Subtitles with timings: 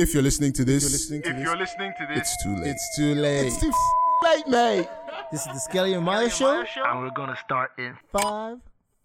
[0.00, 2.70] If you're listening to this, If you're listening to this, it's too late.
[2.70, 3.46] It's too late.
[3.48, 3.70] It's too
[4.24, 4.88] late, mate.
[5.30, 6.64] This is the Skelly and Mayo show.
[6.86, 8.60] and we're gonna start in Five,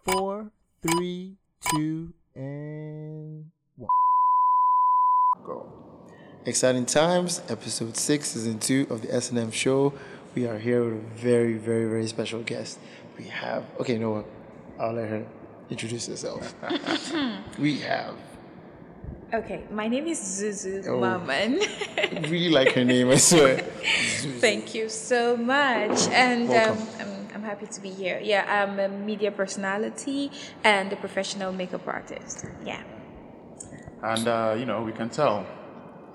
[0.06, 1.36] four, three,
[1.70, 3.44] two, and
[3.76, 3.90] one.
[5.44, 5.70] Go.
[6.46, 9.92] Exciting times, episode six, season two of the S&M show.
[10.34, 12.78] We are here with a very, very, very special guest.
[13.18, 14.24] We have, okay, you know?
[14.80, 15.26] I'll let her
[15.68, 16.54] introduce herself.
[17.58, 18.14] we have,
[19.34, 21.00] Okay, my name is Zuzu Oh.
[21.00, 21.58] Mamman.
[22.30, 23.58] really like her name, I swear.
[24.40, 26.06] Thank you so much.
[26.08, 28.20] And um, I'm, I'm happy to be here.
[28.22, 30.30] Yeah, I'm a media personality
[30.62, 32.46] and a professional makeup artist.
[32.64, 32.82] Yeah.
[34.02, 35.44] and uh, you know we can tell.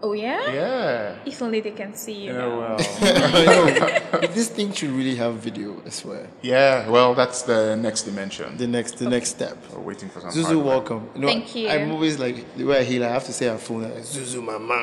[0.03, 0.51] Oh, yeah?
[0.51, 1.15] Yeah.
[1.25, 2.33] If only they can see you.
[2.33, 2.57] Yeah, now.
[2.59, 4.27] well.
[4.33, 6.27] This thing should really have video, I swear.
[6.41, 6.89] yeah.
[6.89, 8.57] Well, that's the next dimension.
[8.57, 9.57] The next, the next step.
[9.71, 10.31] We're waiting for some.
[10.31, 10.65] Zuzu, hardware.
[10.65, 11.09] welcome.
[11.15, 11.69] You know, Thank you.
[11.69, 14.43] I'm always like the way I hear, I have to say her phone like Zuzu,
[14.43, 14.79] mama.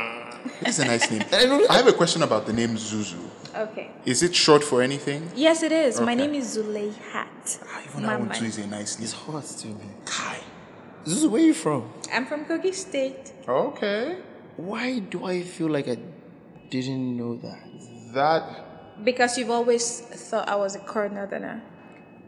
[0.60, 1.24] It's a nice name.
[1.70, 3.18] I have a question about the name Zuzu.
[3.56, 3.90] Okay.
[4.04, 5.30] Is it short for anything?
[5.34, 6.00] Yes, it is.
[6.00, 7.58] My name is Zuleihat.
[7.66, 8.38] Ah, Even that one Mamman.
[8.38, 9.04] too is a nice name.
[9.04, 9.86] It's hot to me.
[10.04, 10.38] Kai.
[11.04, 11.90] Zuzu, where are you from?
[12.12, 13.32] I'm from Kogi State.
[13.48, 14.16] Okay.
[14.58, 15.98] Why do I feel like I
[16.68, 17.62] didn't know that?
[18.12, 19.04] That.
[19.04, 21.62] Because you've always thought I was a core northerner.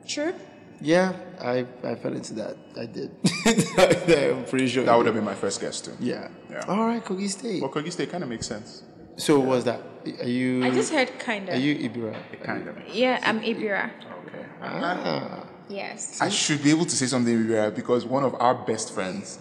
[0.06, 0.33] True?
[0.81, 2.56] Yeah, I, I fell into that.
[2.78, 3.11] I did.
[4.39, 4.84] I'm pretty sure.
[4.84, 5.92] That would have been my first guess too.
[5.98, 6.28] Yeah.
[6.48, 6.64] Yeah.
[6.69, 7.61] All right, Kogi State.
[7.62, 8.84] Well, Kogi State kind of makes sense.
[9.17, 9.83] So what's that?
[10.20, 10.65] Are you?
[10.65, 11.53] I just heard kinda.
[11.53, 12.17] Are you Ebira?
[12.42, 12.77] Kind of.
[12.94, 13.91] yeah, I'm Ebira.
[14.27, 14.47] Okay.
[14.62, 15.44] Ah.
[15.69, 16.20] Yes.
[16.20, 19.39] I should be able to say something uh, because one of our best friends,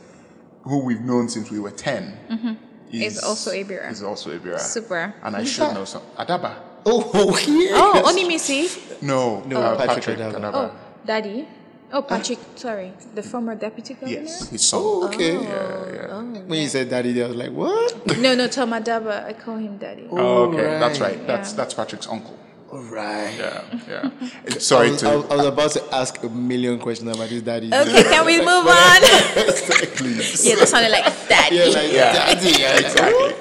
[0.63, 2.53] who we've known since we were 10, Mm-hmm.
[2.91, 3.91] Is also Ebira.
[3.91, 4.59] Is also Ebira.
[4.59, 5.13] Super.
[5.23, 5.73] And I should that?
[5.73, 6.01] know some.
[6.17, 6.55] Adaba.
[6.85, 7.71] Oh, oh yes.
[7.75, 9.01] Oh, Onimisi.
[9.01, 10.39] No, No, uh, Patrick Patrick, Adaba.
[10.39, 10.55] Adaba.
[10.55, 11.47] Oh, Daddy.
[11.91, 12.39] Oh, Patrick.
[12.55, 14.21] Sorry, the former deputy governor.
[14.21, 14.79] Yes, his son.
[14.81, 15.33] Oh, okay.
[15.33, 16.21] Yeah, yeah.
[16.45, 18.17] When you said daddy, I was like, what?
[18.17, 19.25] No, no, Tom Adaba.
[19.25, 20.07] I call him Daddy.
[20.09, 21.17] Oh, okay, that's right.
[21.17, 21.27] right.
[21.27, 21.57] That's Yeah.
[21.57, 22.37] that's Patrick's uncle.
[22.71, 23.33] All right.
[23.37, 24.49] Yeah, yeah.
[24.59, 25.07] Sorry I, was, to.
[25.09, 27.67] I was about to ask a million questions about his daddy.
[27.73, 29.02] Okay, can we move on?
[29.97, 30.45] Please.
[30.47, 31.55] yeah, that sounded like Daddy.
[31.55, 32.13] Yeah, like Yeah.
[32.13, 32.52] daddy.
[32.61, 33.35] Yeah, Exactly.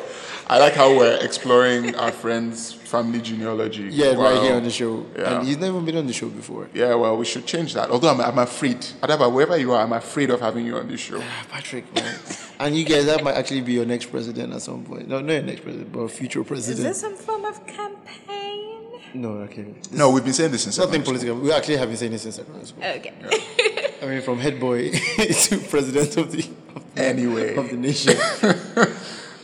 [0.50, 3.83] I like how we're exploring our friend's family genealogy.
[3.93, 5.05] Yeah, right here on the show.
[5.15, 5.41] Yeah.
[5.41, 6.71] And he's never been on the show before.
[6.72, 7.91] Yeah, well, we should change that.
[7.91, 11.00] Although I'm, I'm afraid, Adaba, wherever you are, I'm afraid of having you on this
[11.00, 11.21] show.
[11.22, 12.19] Ah, Patrick, man.
[12.61, 15.06] and you guys, that might actually be your next president at some point.
[15.06, 16.78] No, not your next president, but future president.
[16.78, 17.19] Is president.
[17.19, 18.38] this some form of campaign?
[19.15, 19.63] No, okay.
[19.63, 21.41] This No, we've been saying this since Nothing secondary political.
[21.45, 22.85] We actually have been saying this since secondary school.
[22.85, 23.13] Okay.
[24.03, 27.55] I mean, from head boy to president of the, of the, Anyway.
[27.57, 28.11] of the nation.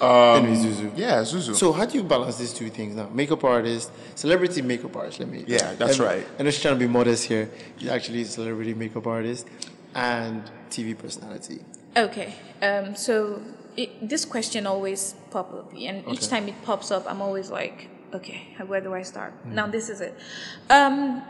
[0.01, 0.93] anyway, Zuzu.
[0.97, 1.55] Yeah, Zuzu.
[1.55, 3.09] So how do you balance these two things now?
[3.13, 5.19] Makeup artist, celebrity makeup artist.
[5.21, 5.45] Let me.
[5.47, 6.27] Yeah, that's Um, right.
[6.39, 7.51] I know she's trying to be modest here.
[7.79, 9.47] She's actually a celebrity makeup artist
[9.95, 11.61] and TV personality.
[11.97, 12.35] Okay.
[12.63, 13.41] Um, so
[13.77, 17.89] it, this question always pops up, and each time it pops up, I'm always like,
[18.15, 19.33] okay, where do I start?
[19.33, 19.55] Hmm.
[19.55, 20.17] Now this is it.
[20.71, 21.23] Um,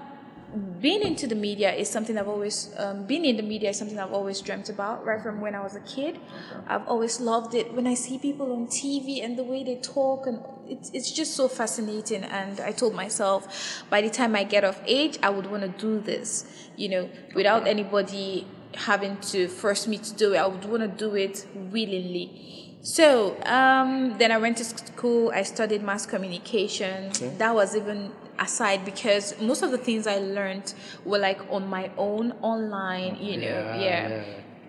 [0.81, 3.99] being into the media is something I've always um, being in the media is something
[3.99, 6.21] I've always dreamt about right from when I was a kid.
[6.69, 10.27] I've always loved it when I see people on TV and the way they talk
[10.27, 12.23] and it's it's just so fascinating.
[12.25, 15.69] And I told myself by the time I get of age, I would want to
[15.69, 16.47] do this,
[16.77, 20.39] you know, without anybody having to force me to do it.
[20.39, 22.64] I would want to do it willingly.
[22.85, 25.33] So um, then I went to school.
[25.35, 27.11] I studied mass communication.
[27.39, 30.75] That was even aside because most of the things I learned
[31.05, 33.17] were like on my own, online.
[33.17, 34.23] You know, yeah.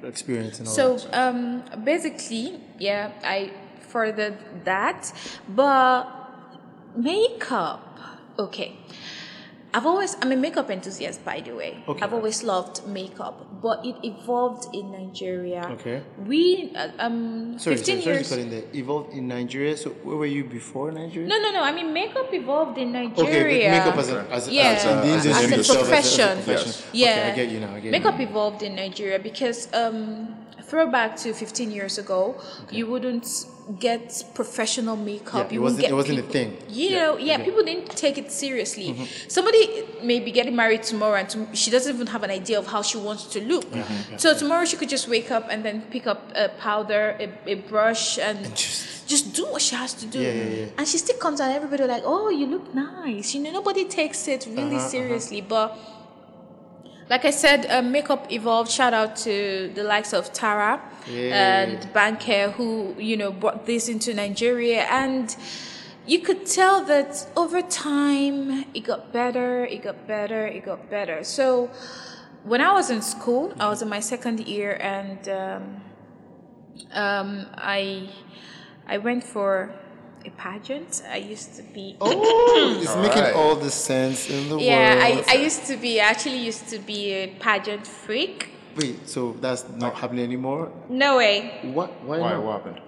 [0.04, 1.14] Experience and all So that.
[1.36, 5.12] um, basically, yeah, I furthered that,
[5.50, 6.06] but
[6.96, 7.82] makeup.
[8.40, 8.78] Okay,
[9.76, 11.84] I've always I'm a makeup enthusiast, by the way.
[11.86, 12.02] Okay.
[12.02, 15.68] I've always loved makeup, but it evolved in Nigeria.
[15.76, 16.02] Okay.
[16.32, 18.28] We uh, um Sorry, fifteen sorry, years.
[18.30, 18.82] sorry to cut in there.
[18.82, 19.76] Evolved in Nigeria.
[19.76, 21.28] So where were you before Nigeria?
[21.28, 21.62] No, no, no.
[21.62, 23.68] I mean, makeup evolved in Nigeria.
[23.70, 26.34] but makeup as a, as a, Yeah, as in the as industry a profession.
[26.44, 26.72] profession.
[26.72, 26.88] Yes.
[26.94, 27.76] Yeah, Okay, I get you now.
[27.76, 28.28] I get makeup you.
[28.28, 32.40] evolved in Nigeria because um, throwback to 15 years ago,
[32.72, 33.28] you wouldn't
[33.80, 35.52] get professional makeup.
[35.52, 36.50] Yeah, it wasn't- it wasn't a thing.
[36.70, 37.46] You Yeah, know, yeah, okay.
[37.46, 38.88] people didn't take it seriously.
[38.90, 39.06] Mm-hmm.
[39.28, 39.64] Somebody
[40.04, 42.82] may be getting married tomorrow, and to, she doesn't even have an idea of how
[42.84, 43.66] she wants to look.
[43.72, 47.28] Mm-hmm, so tomorrow she could just wake up and then pick up a powder, a,
[47.54, 48.38] a brush, and.
[48.56, 50.66] just- just do what she has to do, Yeah, yeah, yeah.
[50.80, 51.52] and she still comes out.
[51.52, 54.90] Everybody like, "Oh, you look nice." You know, nobody takes it really Uh-huh, uh-huh.
[54.90, 55.78] seriously, but
[57.10, 58.72] like I said, uh, makeup evolved.
[58.72, 60.82] Shout out to the likes of Tara
[61.32, 65.36] and Banke, who you know brought this into Nigeria, and
[66.08, 71.24] you could tell that over time it got better, it got better, it got better.
[71.24, 71.70] So
[72.44, 75.82] when I was in school, I was in my second year, and um,
[76.92, 78.10] um, I
[78.88, 79.74] I went for
[80.26, 81.04] a pageant.
[81.10, 81.96] I used to be.
[82.02, 83.34] Oh, it's making Alright.
[83.36, 85.26] all the sense in the Yeah, world.
[85.28, 86.00] I, I used to be.
[86.02, 88.50] I actually used to be a pageant freak.
[88.76, 90.72] Wait, so that's not happening anymore?
[90.90, 91.60] No way.
[91.64, 91.90] What?
[92.04, 92.30] Why, Why?
[92.34, 92.44] not?
[92.44, 92.82] What happened?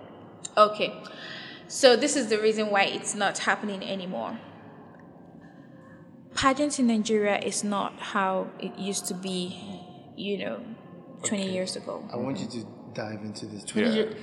[0.57, 0.93] Okay.
[1.69, 4.37] So this is the reason why it's not happening anymore.
[6.35, 9.57] Pageants in Nigeria is not how it used to be,
[10.15, 10.59] you know,
[11.23, 12.07] 20 years ago.
[12.13, 13.63] I want you to dive into this.
[13.63, 13.93] 20 Yeah.
[13.95, 14.15] years.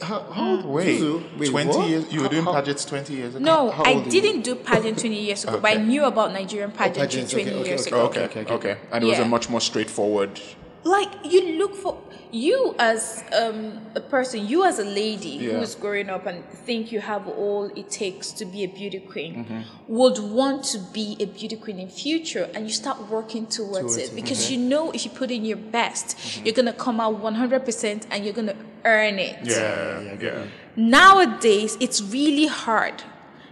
[0.00, 0.40] How, how hmm.
[0.40, 0.64] old?
[0.66, 1.38] Wait, Zuzu?
[1.38, 1.88] Wait, 20 what?
[1.88, 2.12] years?
[2.12, 3.44] You were How- doing how- pageants 20 years ago?
[3.44, 4.10] No, how I old are you?
[4.20, 7.50] didn't do pageant 20 years ago, but I knew about Nigerian pageantry oh, pageants, 20
[7.50, 7.90] okay, okay, years okay.
[7.90, 8.00] ago.
[8.02, 8.80] Oh, okay, Okay, okay, okay, okay.
[8.92, 10.40] And it was a much more straightforward.
[10.84, 11.96] Like you look for
[12.32, 15.58] you as um, a person you as a lady Yeah.
[15.58, 19.32] who's growing up and think you have all it takes to be a beauty queen
[19.44, 19.60] Mm-hmm.
[19.98, 23.96] would want to be a beauty queen in future and you start working towards, Towards
[23.98, 24.54] it it, because okay.
[24.54, 26.46] you know if you put in your best Mm-hmm.
[26.46, 30.44] you're gonna come out 100% and you're gonna earn it Yeah, I yeah.
[30.74, 33.02] nowadays it's really hard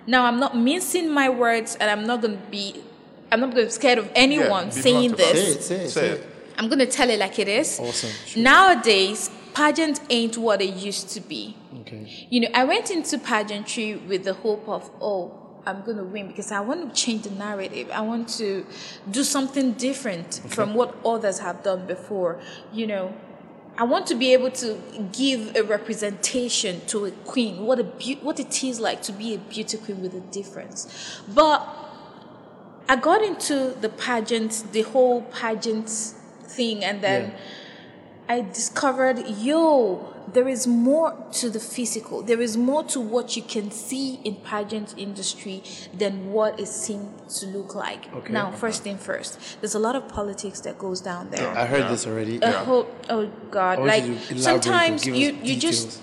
[0.07, 2.83] now i'm not mincing my words and i'm not gonna be
[3.31, 6.01] i'm not gonna be scared of anyone be saying this Say it, say it, Say
[6.01, 6.27] say it.
[6.61, 7.81] I'm gonna tell it like it is.
[7.81, 8.11] Awesome.
[8.27, 8.43] Sure.
[8.43, 11.57] Nowadays, pageant ain't what it used to be.
[11.81, 12.27] Okay.
[12.29, 15.33] You know, I went into pageantry with the hope of, oh,
[15.65, 17.89] I'm gonna win because I want to change the narrative.
[17.91, 18.67] I want to
[19.11, 22.39] do something different from what others have done before.
[22.75, 23.15] You know,
[23.79, 24.79] I want to be able to
[25.13, 29.33] give a representation to a queen, what a beau- what it is like to be
[29.33, 31.23] a beauty queen with a difference.
[31.27, 31.67] But
[32.87, 35.89] I got into the pageant, the whole pageant
[36.57, 38.37] thing, and then Yeah.
[38.37, 39.19] I discovered,
[39.49, 41.09] yo, there is more
[41.41, 42.23] to the physical.
[42.23, 45.63] There is more to what you can see in pageant industry
[45.93, 48.03] than what it seems to look like.
[48.15, 48.33] Okay.
[48.33, 51.49] Now, first thing first, there's a lot of politics that goes down there.
[51.63, 51.91] I heard Yeah.
[51.91, 52.39] this already.
[52.43, 55.99] A whole, oh God, I like you sometimes give you you just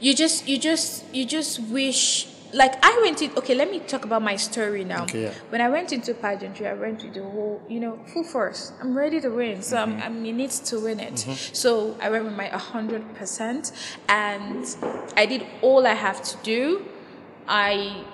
[0.00, 4.04] you just you just you just wish like I went in okay let me talk
[4.04, 5.32] about my story now Okay, yeah.
[5.50, 8.96] when I went into pageantry I went with the whole you know full force I'm
[8.96, 10.02] ready to win so Mm-hmm.
[10.02, 11.18] I'm, I'm in it to win it
[11.52, 13.72] so I went with my 100%
[14.08, 14.76] and
[15.16, 16.84] I did all I have to do
[17.48, 18.04] I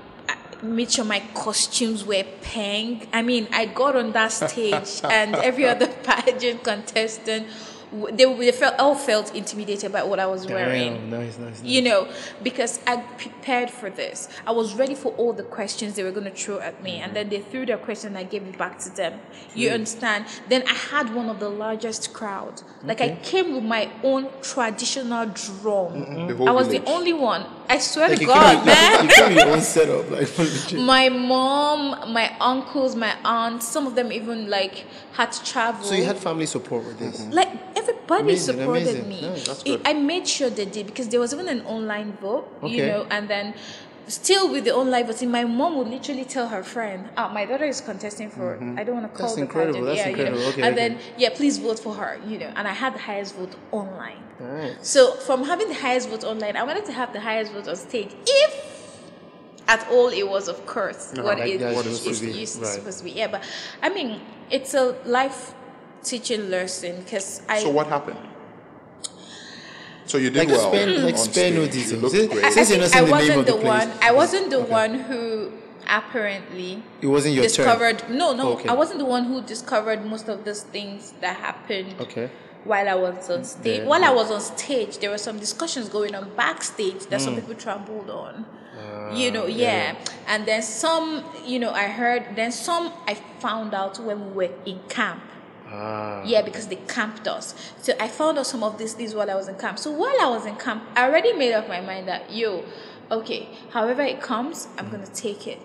[0.62, 3.08] made sure my costumes were pink.
[3.12, 7.46] I mean, I got on that stage, and every other pageant contestant,
[7.92, 11.62] they, they felt all felt intimidated by what I was wearing Damn, nice, nice, nice.
[11.62, 12.08] you know,
[12.42, 14.28] because I prepared for this.
[14.46, 17.14] I was ready for all the questions they were going to throw at me, and
[17.14, 19.20] then they threw their question, and I gave it back to them.
[19.54, 20.26] You understand?
[20.48, 22.62] Then I had one of the largest crowd.
[22.82, 26.26] Like I came with my own traditional drum.
[26.28, 26.84] The whole I was village.
[26.84, 27.46] the only one.
[27.68, 29.04] I swear Like to God, man.
[29.04, 30.78] you, you came with your own setup, like legit.
[30.80, 35.84] My mom, my uncles, my aunts, some of them even like had to travel.
[35.84, 37.20] So you had family support with this.
[37.20, 37.32] Mm-hmm.
[37.32, 39.08] Like everybody Amazing, supported amazing.
[39.66, 39.72] me.
[39.74, 43.06] It- I made sure they did because there was even an online vote, you know,
[43.10, 43.54] and then
[44.08, 47.44] still with the own online voting, my mom would literally tell her friend, "Ah, my
[47.44, 48.56] daughter is contesting for.
[48.76, 50.38] I don't want to call That's the incredible, pageant, that's yeah, incredible.
[50.38, 50.88] you know, Okay, and okay.
[50.88, 54.22] then yeah, please vote for her, you know." And I had the highest vote online.
[54.82, 57.76] So from having the highest vote online, I wanted to have the highest vote on
[57.76, 58.52] stage, if
[59.68, 62.60] at all it was, of course, what like it that's is supposed to be, used
[62.62, 62.68] right.
[62.68, 63.10] supposed to be.
[63.12, 63.42] Yeah, but
[63.82, 64.20] I mean,
[64.50, 65.54] it's a life
[66.04, 67.58] teaching lesson because I.
[67.60, 68.18] So what happened?
[70.06, 70.70] So you did Like, well.
[70.72, 71.74] spare- like, on spare no stage.
[71.90, 72.12] You details.
[72.12, 72.44] great.
[72.44, 73.86] I, I Since you're think not I saying the name wasn't of the the place.
[73.88, 73.98] one.
[74.02, 75.52] I wasn't the one who
[75.88, 77.48] apparently It wasn't your turn.
[77.66, 78.10] discovered.
[78.10, 78.68] No, no, Okay.
[78.68, 81.94] I wasn't the one who discovered most of these things that happened.
[82.00, 82.30] Okay.
[82.64, 83.86] While I was on stage, Yeah.
[83.86, 87.24] while I was on stage, there were some discussions going on backstage that Mm.
[87.24, 88.44] some people trampled on.
[88.78, 89.94] Ah, you know, yeah.
[90.26, 92.22] And then some, you know, I heard.
[92.34, 95.22] Then some I found out when we were in camp.
[95.70, 96.22] Ah.
[96.24, 97.54] Yeah, because they camped us.
[97.78, 99.78] So I found out some of these things while I was in camp.
[99.78, 102.64] So while I was in camp, I already made up my mind that yo,
[103.10, 105.58] okay, however it comes, I'm gonna take it.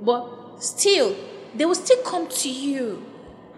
[0.00, 1.16] But still,
[1.54, 3.04] they will still come to you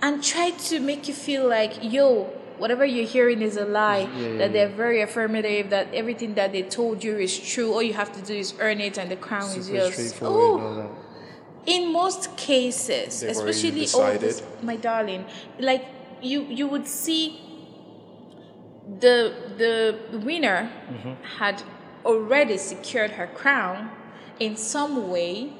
[0.00, 4.06] and try to make you feel like yo, whatever you're hearing is a lie.
[4.38, 5.70] that they're very affirmative.
[5.70, 7.72] That everything that they told you is true.
[7.72, 10.14] All you have to do is earn it, and the crown is yours.
[10.22, 10.90] Oh.
[11.66, 15.24] In most cases They've especially all this, my darling
[15.58, 15.84] like
[16.20, 17.40] you you would see
[19.00, 21.12] the the winner Mm-hmm.
[21.38, 21.62] had
[22.04, 23.90] already secured her crown
[24.38, 25.52] in some way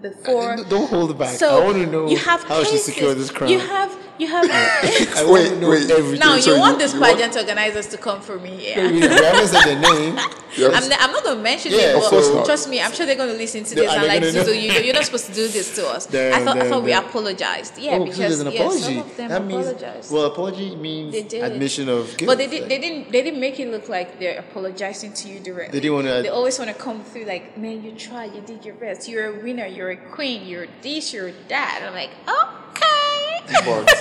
[0.00, 1.36] before Don't hold it back.
[1.38, 3.50] so I want to know you have how she secured this crown.
[3.50, 4.44] You have you have.
[4.50, 5.90] I want Wait, to know wait.
[5.90, 6.20] everything.
[6.20, 8.56] now So you you- want this you want- pageant organizers to come for me, we,
[8.56, 8.66] we
[9.00, 9.08] yeah.
[9.32, 10.18] haven't said their name.
[10.56, 10.72] Yes.
[10.90, 12.46] I'm, I'm not gonna mention Yeah, it, of but course not.
[12.46, 14.94] trust me, I'm sure they're gonna listen to this are and like, so you, you're
[14.94, 16.06] not supposed to do this to us.
[16.14, 18.80] Then- I thought, I thought we apologized, yeah, oh, so because there's an yeah, apology.
[18.82, 20.10] some of them that means apologized.
[20.14, 22.28] well, apology means admission of guilt.
[22.30, 22.60] But they did.
[22.60, 23.12] Like, They didn't.
[23.12, 25.78] They didn't make it look like they're apologizing to you directly.
[25.78, 28.34] They didn't wanna- They always want to come through like, man, you tried.
[28.34, 29.10] You did your best.
[29.10, 29.66] You're a winner.
[29.66, 30.46] You're a queen.
[30.46, 31.12] You're this.
[31.12, 31.82] You're that.
[31.86, 32.62] I'm like, okay.
[33.46, 33.94] But,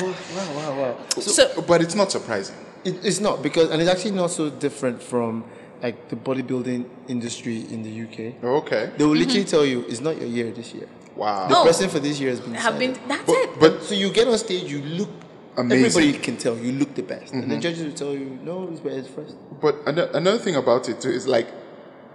[0.00, 1.20] wow, wow, wow.
[1.20, 2.56] So but it's not surprising.
[2.84, 5.44] It, it's not because, and it's actually not so different from
[5.82, 8.42] like the bodybuilding industry in the UK.
[8.42, 8.90] Okay.
[8.96, 9.50] They will literally mm-hmm.
[9.50, 10.88] tell you it's not your year this year.
[11.16, 11.48] Wow.
[11.48, 11.64] The Oh.
[11.64, 12.54] person for this year has been.
[12.54, 12.98] have been.
[13.06, 13.60] That's But, it.
[13.60, 15.10] but So you get on stage, you look.
[15.54, 15.84] Amazing.
[15.84, 17.60] Everybody can tell you look the best, and the mm-hmm.
[17.60, 19.36] judges will tell you no, this guy is first.
[19.60, 21.46] But ano- another thing about it too is like,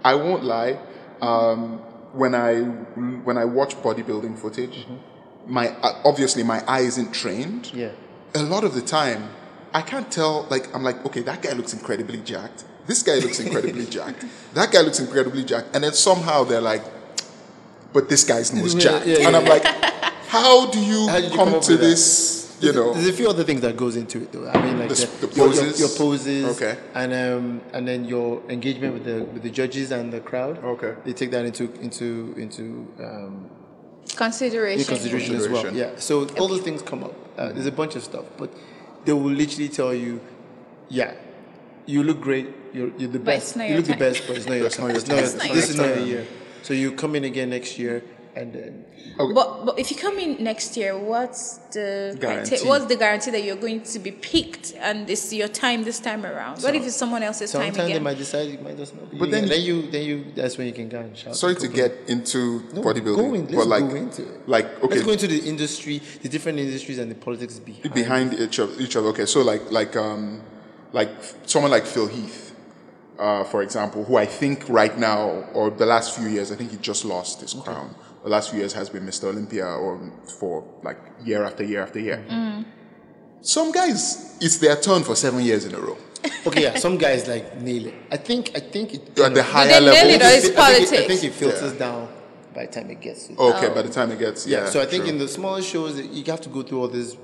[0.02, 0.76] I won't lie.
[1.22, 1.78] Um,
[2.14, 4.96] when I when I watch bodybuilding footage, mm-hmm.
[5.48, 7.72] My uh, obviously my eye isn't trained.
[7.74, 7.90] Yeah.
[8.34, 9.30] A lot of the time,
[9.72, 10.46] I can't tell.
[10.50, 12.64] Like I'm like, okay, that guy looks incredibly jacked.
[12.86, 14.24] This guy looks incredibly jacked.
[14.54, 15.74] That guy looks incredibly jacked.
[15.74, 16.82] And then somehow they're like,
[17.92, 19.06] but this guy's nose Yeah, jacked.
[19.06, 19.64] yeah, and I'm like,
[20.28, 21.86] how do you, How you come, come to with that?
[21.86, 22.36] this?
[22.60, 24.48] You know, There's a few other things that goes into it, though.
[24.48, 25.80] I mean, like The the, the your- your- poses?
[25.80, 26.76] your, poses, Okay.
[26.94, 30.58] and um, and then your engagement with the with the judges and the crowd.
[30.64, 30.94] Okay.
[31.04, 33.48] they take that into into into um,
[34.16, 34.80] Consideration.
[34.80, 35.72] in consideration as well.
[35.74, 35.90] Yeah.
[35.96, 37.14] So all those things come up.
[37.36, 38.50] Uh, there's a bunch of stuff, but
[39.04, 40.20] they will literally tell you,
[40.88, 41.14] yeah,
[41.86, 42.48] you look great.
[42.72, 43.56] You're, you're the But best.
[43.56, 44.88] you your look the best, but it's not your That's time.
[44.88, 45.24] not It's not time.
[45.24, 45.98] It's not this is not time.
[45.98, 46.26] your year.
[46.62, 48.02] So you come in again next year,
[48.38, 48.72] and then
[49.36, 51.42] But but if you come in next year, what's
[51.76, 51.88] the
[52.20, 52.50] Guarantee.
[52.50, 55.98] criteria- what's the guarantee that you're going to be picked and it's your time this
[56.08, 56.54] time around?
[56.64, 59.18] what if it's someone else's time sometimes they might decide it might just not be.
[59.18, 61.34] But you then- then you then you that's when you can go and shout.
[61.42, 61.88] sorry to complain.
[61.88, 62.40] get into
[62.74, 64.48] No, bodybuilding, Go in, but like, go into it.
[64.54, 67.94] like okay, Let's go into the industry, the different industries and the politics behind.
[68.02, 69.08] behind each of each other.
[69.14, 70.22] Okay, so like like um
[70.92, 71.10] like
[71.52, 72.38] someone like Phil Heath,
[73.18, 75.20] uh, for example, who I think right now
[75.58, 77.94] or the last few years, I think he just lost his crown.
[78.22, 79.24] The last few years has been Mr.
[79.24, 80.00] Olympia or
[80.38, 82.24] for like year after year after year.
[82.28, 82.64] Mm.
[83.40, 85.96] Some guys, it's their turn for seven years in a row.
[86.46, 87.94] Okay, yeah, some guys like nail it.
[88.10, 89.18] I think I think it.
[89.18, 90.10] At you the higher they nail level.
[90.10, 91.78] it or it's I think it- I think it filters Yeah.
[91.78, 92.08] down
[92.54, 93.28] by the time it gets.
[93.28, 93.74] To Okay, oh.
[93.74, 94.70] by the time it gets yeah, yeah.
[94.70, 95.12] so I think true.
[95.12, 97.16] in the smaller shows you have to go through all this.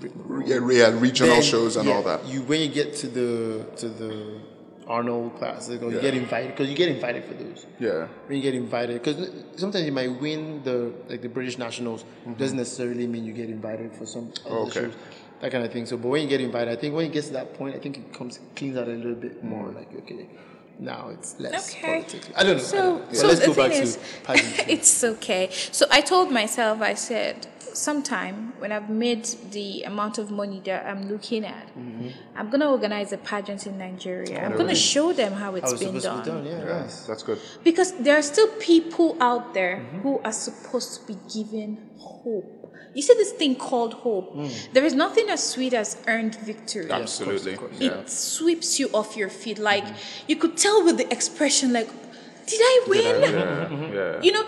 [0.46, 2.24] yeah, yeah, regional Then, shows and yeah, all that.
[2.26, 4.40] You when you get to the to the
[4.86, 7.66] Arnold class, you, know, you get invited because you get invited for those.
[7.78, 8.06] Yeah.
[8.26, 12.04] When you get invited, because sometimes you might win the like the British nationals,
[12.38, 14.68] doesn't necessarily mean you get invited for some other Mm-hmm.
[14.68, 14.80] Okay.
[14.80, 14.94] shows,
[15.40, 15.86] that kind of thing.
[15.86, 17.78] So, but when you get invited, I think when it gets to that point, I
[17.78, 19.68] think it comes cleans out a little bit more.
[19.68, 19.74] Mm.
[19.76, 20.26] Like okay,
[20.78, 21.86] now it's less Okay.
[22.00, 22.30] politics.
[22.36, 22.62] I don't know.
[22.62, 23.06] I So, don't know.
[23.08, 24.64] But so let's go back thing to pageantry.
[24.74, 25.48] it's okay.
[25.72, 30.86] So I told myself, I said, sometime when I've made the amount of money that
[30.86, 32.08] I'm looking at, Mm-hmm.
[32.36, 34.44] I'm gonna organize a pageant in Nigeria.
[34.44, 36.24] I'm gonna show them how it's How it's been done.
[36.24, 36.46] to be done.
[36.46, 37.06] Yeah, nice.
[37.06, 37.38] That's good.
[37.62, 40.00] Because there are still people out there Mm-hmm.
[40.00, 42.50] who are supposed to be given hope.
[42.94, 44.36] You see this thing called hope.
[44.36, 44.72] Mm.
[44.72, 46.88] There is nothing as sweet as earned victory.
[46.92, 47.56] Absolutely.
[47.56, 47.72] course.
[47.80, 47.90] Yeah.
[48.02, 49.58] It sweeps you off your feet.
[49.58, 50.24] Like Mm-hmm.
[50.30, 51.88] you could tell with the expression, like,
[52.46, 53.20] did I win?
[53.22, 53.92] Yeah.
[53.92, 54.20] yeah.
[54.22, 54.44] You know,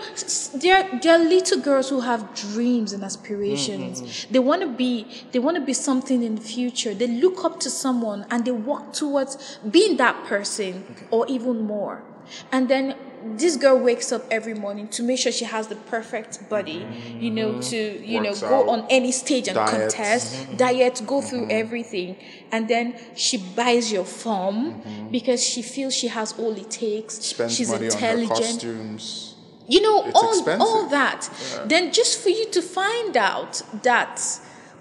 [0.55, 4.01] there there are little girls who have dreams and aspirations.
[4.01, 4.33] Mm-hmm.
[4.33, 6.93] They want to be they want to be something in the future.
[6.93, 12.03] They look up to someone and they walk towards being that person or even more.
[12.51, 12.95] And then
[13.35, 16.85] this girl wakes up every morning to make sure she has the perfect body,
[17.19, 17.59] you know, mm-hmm.
[17.71, 18.69] to you Works know go out.
[18.69, 19.71] on any stage and Diets.
[19.71, 20.55] contest, mm-hmm.
[20.57, 21.51] diet, go through mm-hmm.
[21.63, 22.15] everything,
[22.51, 24.81] and then she buys your form
[25.11, 27.15] because she feels she has all it takes.
[27.15, 28.29] Spends She's money on her intelligent
[28.61, 29.35] costumes.
[29.67, 30.61] you know It's all, expensive.
[30.61, 31.29] all that
[31.65, 34.15] then just for you to find out that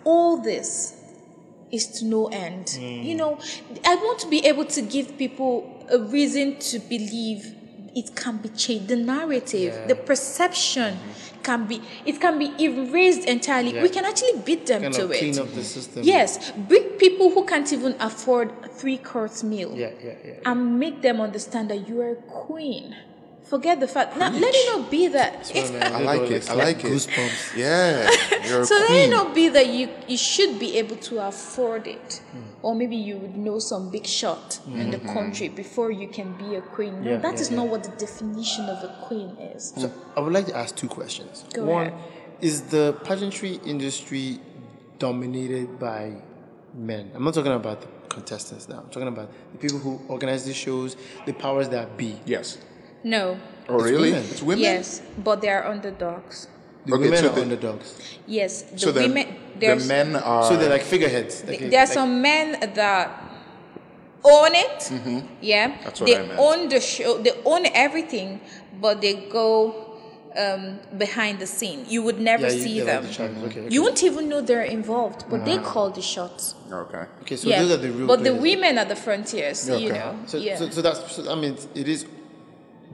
[0.05, 0.95] all this
[1.73, 3.03] is to no end Hmm.
[3.09, 3.39] you know
[3.85, 5.53] i want to be able to give people
[5.91, 7.41] a reason to believe
[8.01, 11.43] it can be changed the narrative the perception mm-hmm.
[11.43, 13.83] can be it can be erased entirely Yeah.
[13.83, 16.03] we can actually beat them kind to it clean up the system.
[16.05, 18.49] yes bring people who can't even afford
[18.79, 20.51] three course meal Yeah, yeah, yeah.
[20.51, 22.95] and make them understand that you are a queen.
[23.49, 24.17] Forget the fact.
[24.17, 25.55] Now, let it not be that.
[25.55, 26.51] Man, I like it.
[26.51, 26.91] I like it.
[26.91, 27.57] Goosebumps.
[27.57, 28.11] Yeah.
[28.45, 31.87] You're a so let it not be that you you should be able to afford
[31.87, 32.67] it, Hmm.
[32.67, 36.57] or maybe you would know some big shot in the country before you can be
[36.57, 37.05] a queen.
[37.05, 37.57] No, Yeah, that yeah, is yeah.
[37.59, 39.73] not what the definition of a queen is.
[39.77, 41.45] So I would like to ask two questions.
[41.55, 42.01] Go One, ahead.
[42.41, 44.41] is the pageantry industry
[44.99, 46.17] dominated by
[46.75, 47.11] men?
[47.15, 48.79] I'm not talking about the contestants now.
[48.85, 52.17] I'm talking about the people who organize these shows, the powers that be.
[52.25, 52.59] Yes.
[53.05, 53.39] No.
[53.69, 54.11] Oh, really?
[54.13, 54.25] women.
[54.31, 54.63] It's women?
[54.63, 56.49] Yes, but they are underdogs.
[56.87, 58.01] The Okay, women so are the- underdogs.
[58.27, 59.27] Yes, the So women.
[59.59, 60.45] the men are.
[60.45, 61.45] So they're like figureheads.
[61.45, 63.23] Like, there are like- some men that
[64.25, 64.91] own it.
[65.41, 65.85] Yeah, Mm-hmm.
[65.85, 66.39] That's what they I meant.
[66.39, 67.19] own the show.
[67.19, 68.41] They own everything,
[68.81, 69.83] but they go
[70.37, 71.87] um, behind the scene.
[71.89, 73.07] You would never Yeah, you- see they're like them.
[73.07, 73.45] the shadows.
[73.45, 73.75] Okay, okay.
[73.75, 76.55] You won't even know they're involved, but they call the shots.
[76.71, 77.05] Okay.
[77.23, 79.67] Okay, so yeah, those are the real but the women are the frontiers.
[79.69, 80.57] You know, So, yeah.
[80.59, 81.01] so, so that's.
[81.17, 82.05] So, I mean, it is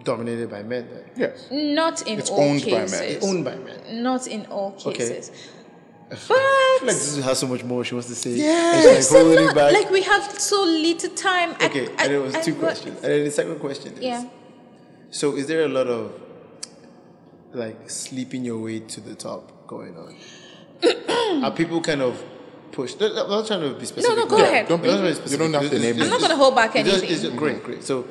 [0.05, 0.89] dominated by men.
[0.91, 1.05] Then.
[1.17, 1.47] Yes.
[1.51, 2.19] not in all cases.
[2.19, 2.89] It's all owned by men.
[2.89, 3.25] cases.
[3.25, 4.03] Owned by men.
[4.03, 4.93] Not in all Okay.
[4.99, 5.31] cases.
[6.11, 8.31] I feel like this has so much more she wants to say.
[8.31, 8.85] Yes.
[8.87, 9.73] And she's so not- back.
[9.73, 11.51] like we have so little time.
[11.63, 12.97] Okay, I, and it was I- two what- questions.
[13.03, 14.25] And then the second question is Yeah.
[15.11, 16.13] So is there a lot of
[17.53, 20.17] like sleeping your way to the top going on?
[21.45, 22.23] Are people kind of
[22.73, 23.01] pushed?
[23.01, 24.17] I'm not trying to be specific.
[24.17, 24.45] no, no, go now.
[24.45, 24.69] ahead.
[24.69, 26.21] Don't be- I'm not trying to be you don't have to name it's- I'm not
[26.21, 27.27] gonna hold back it's just- anything.
[27.27, 27.85] it's- great, great.
[27.85, 28.07] So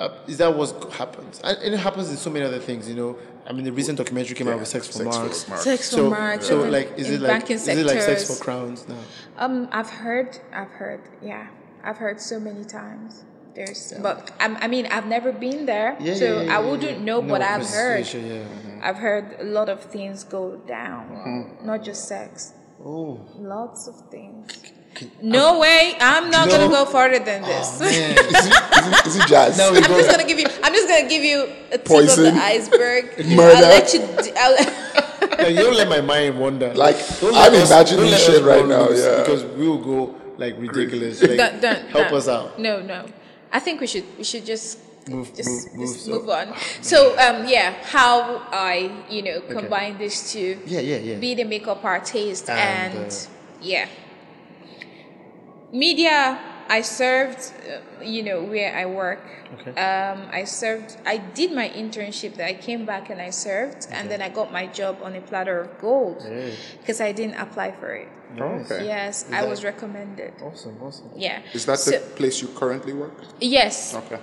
[0.00, 1.40] uh, is that what happens?
[1.44, 3.16] And and it happens in so many other things, you know.
[3.46, 5.48] I mean, the recent documentary came out with Sex for Sex Marks.
[5.48, 5.64] Marks.
[5.64, 6.46] Sex for So, marks.
[6.46, 8.96] so even like, is in it like, banking is it like sex for crowns now?
[9.36, 11.48] Um, I've heard, I've heard, yeah,
[11.82, 13.24] I've heard so many times.
[13.54, 16.98] There's, but I'm, I mean, I've never been there, Yeah, so yeah, yeah, I wouldn't
[17.00, 17.04] yeah.
[17.04, 18.04] know, No, but I've heard.
[18.06, 18.80] situation, yeah.
[18.82, 24.50] I've heard a lot of things go down, not just sex, Oh, lots of things.
[24.94, 26.56] Can- No way, I'm not No.
[26.56, 27.80] gonna go further than this.
[27.80, 27.88] man.
[27.94, 29.58] Is it, is it, is it jazz?
[29.58, 29.96] Now we I'm go.
[29.98, 30.46] just gonna give you.
[30.62, 33.04] I'm just gonna give you a tip of the iceberg.
[33.26, 33.56] Murder.
[33.56, 34.00] I'll let you.
[34.22, 34.56] d- I'll,
[35.38, 36.72] Now, you don't let my mind wander.
[36.74, 39.20] Like, Don't I'm us- imagining shit right now, yeah.
[39.20, 41.20] Because we will go like ridiculous.
[41.22, 42.14] Like, don't, don't, help don't.
[42.18, 42.58] us out.
[42.58, 43.06] No, no.
[43.52, 44.04] I think we should.
[44.18, 46.54] We should just Move- just, move- move, just so- move on.
[46.80, 50.58] So, um, yeah, how I, you know, combine these two.
[50.66, 51.16] Yeah, yeah, yeah.
[51.18, 53.14] Be the makeup artist And, and, uh,
[53.60, 53.86] yeah,
[55.74, 56.38] media.
[56.66, 59.20] I served, uh, you know, where I work.
[59.60, 59.70] Okay.
[59.78, 60.96] Um, I served.
[61.04, 62.36] I did my internship.
[62.36, 65.20] There, I came back and I served, and then I got my job on a
[65.20, 66.54] platter of gold Hey.
[66.80, 68.08] because I didn't apply for it.
[68.40, 68.86] Okay.
[68.86, 70.32] Yes, I that- was recommended.
[70.42, 71.10] Awesome, awesome.
[71.14, 71.42] Yeah.
[71.52, 73.12] Is that So- the place you currently work?
[73.40, 73.94] Yes.
[73.94, 74.18] Okay.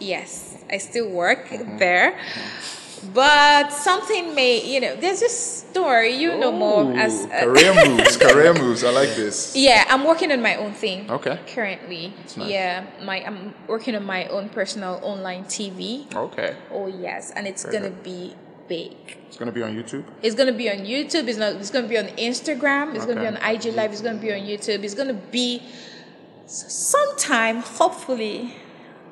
[0.00, 1.78] Yes, I still work Mm-hmm.
[1.78, 2.18] there.
[3.14, 7.74] But something may, you know, there's don't worry, you know more as Ooh, uh, career
[7.88, 8.84] moves, career moves.
[8.84, 9.56] I like this.
[9.56, 11.10] yeah, I'm working on my own thing.
[11.10, 11.38] Okay.
[11.46, 12.50] Currently, nice.
[12.50, 16.12] yeah, my I'm working on my own personal online TV.
[16.14, 16.56] Okay.
[16.70, 18.02] Oh yes, and it's Very gonna good.
[18.02, 18.34] be
[18.68, 18.92] big.
[19.28, 20.04] It's gonna be on YouTube.
[20.22, 21.26] It's gonna be on YouTube.
[21.26, 21.54] It's not.
[21.54, 22.94] It's gonna be on Instagram.
[22.94, 23.92] It's gonna be on IG Live.
[23.92, 24.84] It's gonna be on YouTube.
[24.84, 25.62] It's gonna be
[26.46, 28.54] sometime, hopefully,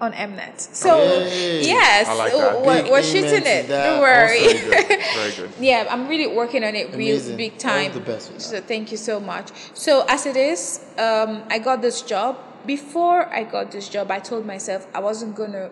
[0.01, 0.61] on Mnet.
[0.61, 1.65] So Yay.
[1.65, 3.69] yes, like we're, we're shooting it.
[3.69, 4.39] Don't worry.
[4.39, 4.89] Very good.
[5.15, 5.51] Very good.
[5.61, 7.37] yeah, I'm really working on it real Amazing.
[7.37, 7.93] big All time.
[7.93, 8.41] the best.
[8.41, 9.51] So thank you so much.
[9.75, 12.39] So as it is, um, I got this job.
[12.67, 15.71] Before I got this job, I told myself I wasn't gonna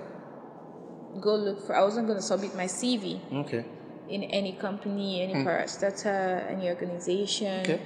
[1.21, 1.77] go look for.
[1.77, 3.65] I wasn't gonna submit my CV Okay.
[4.09, 5.47] in any company, any hmm.
[5.47, 7.81] parastatal, uh, any organization Okay.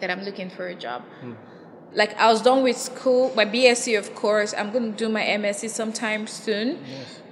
[0.00, 1.02] that I'm looking for a job.
[1.20, 1.34] Hmm.
[1.96, 4.54] Like I was done with school, my BSc of course.
[4.56, 6.78] I'm gonna do my MSc sometime soon.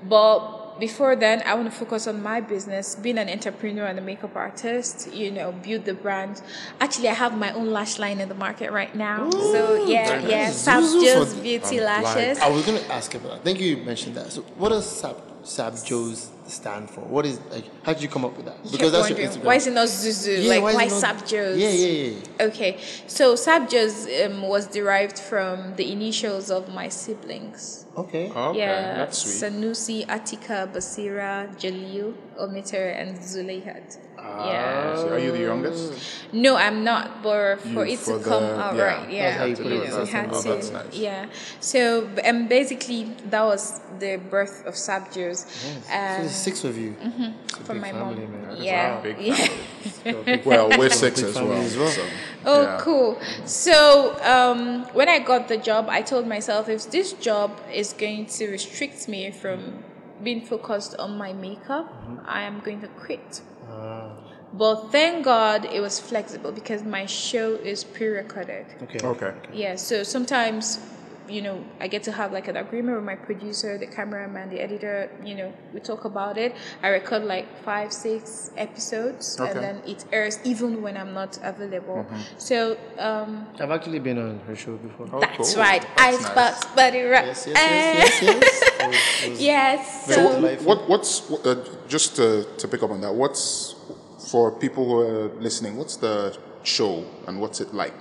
[0.08, 4.02] But before then, I want to focus on my business, being an entrepreneur and a
[4.02, 5.12] makeup artist.
[5.14, 6.42] You know, build the brand.
[6.80, 9.30] Actually, I have my own lash line in the market right now.
[9.30, 10.56] so yeah, yeah, nice.
[10.56, 12.38] Sab Joe's Beauty Um, Lashes.
[12.40, 13.44] I was gonna ask about that.
[13.44, 14.32] Thank you, you mentioned that.
[14.32, 17.00] So, what does Sab Sab Joe's stand for?
[17.00, 17.64] What is like?
[17.84, 18.56] How did you come up with that?
[18.78, 19.44] Kept wondering, Instagram.
[19.44, 20.42] why is it not Zuzu?
[20.42, 22.46] Yeah, like why is why, it not- Sab Yeah, yeah, yeah.
[22.46, 27.86] Okay, so Sabjas um, was derived from the initials of my siblings.
[27.96, 28.30] Okay.
[28.30, 28.58] Okay.
[28.58, 29.52] yeah, That's sweet.
[29.52, 33.98] Sanusi, Atika, Basira, Jalil, Omiter, and Zuleihat.
[34.24, 34.96] Yeah.
[34.96, 35.92] So are you the youngest?
[36.32, 39.12] No, I'm not, but for You- it for to come the- out yeah, right, that's
[39.12, 39.90] yeah, how you put you it.
[39.90, 40.94] know, we had how- to, oh, that's nice.
[40.94, 41.26] yeah.
[41.60, 46.92] So, and basically, that was the birth of Sabjas, So there's six of you.
[46.92, 47.64] Mm-hmm.
[47.64, 48.32] from my family, mom.
[48.48, 48.56] man.
[48.62, 49.34] Yeah, Big yeah.
[49.36, 50.42] family.
[50.44, 51.52] Well, we're six as well.
[51.52, 51.88] as well.
[51.88, 52.02] so,
[52.46, 52.78] Oh, yeah.
[52.80, 53.18] cool.
[53.46, 58.26] So, um, when I got the job, I told myself if this job is going
[58.36, 59.84] to restrict me from
[60.22, 61.86] being focused on my makeup,
[62.26, 63.40] I am going to quit.
[64.52, 68.66] But thank God it was flexible because my show is pre recorded.
[68.82, 69.04] okay.
[69.04, 69.32] Okay.
[69.52, 70.78] Yeah, so sometimes,
[71.28, 74.60] you know, I get to have like an agreement with my producer, the cameraman, the
[74.60, 76.54] editor, you know, we talk about it.
[76.82, 79.50] I record like five, six episodes Okay.
[79.50, 82.06] and then it airs even when I'm not available.
[82.38, 85.08] So, um, I've actually been on her show before.
[85.12, 85.62] Oh, that's cool.
[85.62, 85.82] right.
[85.96, 87.24] That's Icebox Buddy Rock.
[87.26, 88.22] Yes, yes, yes, yes, yes.
[88.22, 90.06] It was- it was Yes.
[90.08, 90.66] very So, delightful.
[90.68, 93.14] What what's uh, just to, to pick up on that?
[93.14, 93.74] What's
[94.30, 95.76] for people who are listening?
[95.76, 97.94] What's the show and what's it like?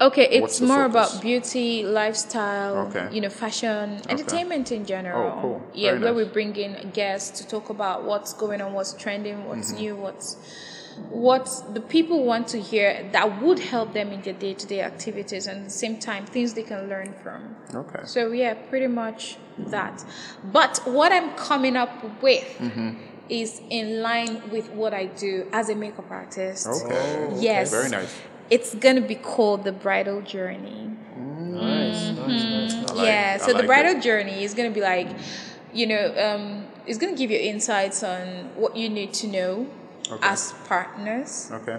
[0.00, 3.08] Okay, it's more about beauty, lifestyle, Okay.
[3.12, 5.38] you know, fashion, entertainment in general.
[5.38, 5.62] Oh, cool.
[5.74, 6.26] Yeah, Very where nice.
[6.26, 9.82] we bring in guests to talk about what's going on, what's trending, what's Mm-hmm.
[9.82, 10.36] new, what's
[11.10, 15.58] what the people want to hear that would help them in their day-to-day activities and
[15.58, 17.56] at the same time things they can learn from.
[17.74, 18.02] Okay.
[18.04, 20.04] So yeah, pretty much that.
[20.44, 22.90] But what I'm coming up with Mm-hmm.
[23.28, 26.66] Is in line with what I do as a makeup artist.
[26.66, 27.32] Okay.
[27.38, 27.70] Yes.
[27.70, 28.14] Very nice.
[28.50, 30.90] It's gonna be called the bridal journey.
[31.16, 32.74] Nice, nice, nice.
[32.74, 33.38] I like- yeah.
[33.40, 34.02] I So the bridal it.
[34.02, 35.08] journey is gonna be like,
[35.72, 39.66] you know, um, it's gonna give you insights on what you need to know
[40.10, 40.18] Okay.
[40.26, 41.50] as partners.
[41.52, 41.78] Okay.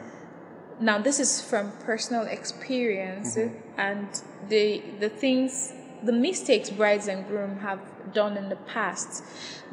[0.80, 3.80] Now this is from personal experience Mm-hmm.
[3.80, 4.08] and
[4.50, 7.80] the the things the mistakes brides and groom have
[8.14, 9.24] done in the past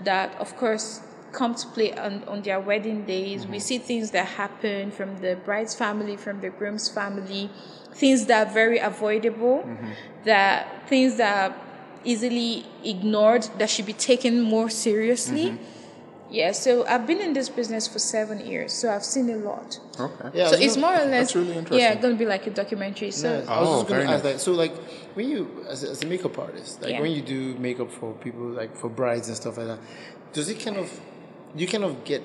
[0.04, 1.00] that of course
[1.32, 3.42] come to play on, on their wedding days.
[3.42, 3.52] Mm-hmm.
[3.52, 7.50] We see things that happen from the bride's family, from the groom's family,
[7.94, 9.90] things that are very avoidable, Mm-hmm.
[10.24, 11.56] that things that are
[12.04, 15.46] easily ignored that should be taken more seriously.
[15.50, 15.64] Mm-hmm.
[16.30, 19.78] Yeah, so I've been in this business for seven years, so I've seen a lot.
[20.00, 20.30] Okay.
[20.32, 21.78] Yeah, So it's gonna- more or less really interesting.
[21.78, 23.10] Yeah, gonna be like a documentary.
[23.10, 24.32] So Yeah, I was Oh, just gonna very ask nice.
[24.32, 24.40] that.
[24.40, 24.74] So, like,
[25.14, 27.02] when you, as a, as a makeup artist, like Yeah.
[27.02, 29.78] when you do makeup for people, like for brides and stuff like that,
[30.32, 30.88] does it kind of,
[31.54, 32.22] you kind of get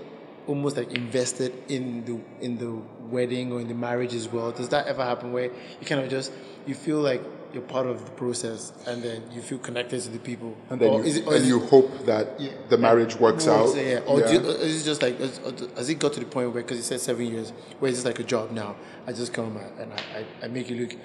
[0.47, 2.71] almost like invested in the in the
[3.13, 4.51] wedding or in the marriage as well?
[4.51, 5.45] Does that ever happen where
[5.79, 6.31] you kind of just
[6.65, 7.21] you feel like
[7.53, 10.55] you're part of the process and then you feel connected to the people?
[10.69, 12.51] And then Or you, is it- or and is you it- hope that Yeah.
[12.69, 13.75] the marriage works out.
[13.75, 13.99] Yeah.
[14.05, 14.27] Or Yeah.
[14.27, 15.39] Do you, is it just like, is-
[15.75, 18.05] has it got to the point where, because you said seven years, where it's just
[18.05, 18.75] like a job now?
[19.07, 20.95] I just come and I, I, I make you look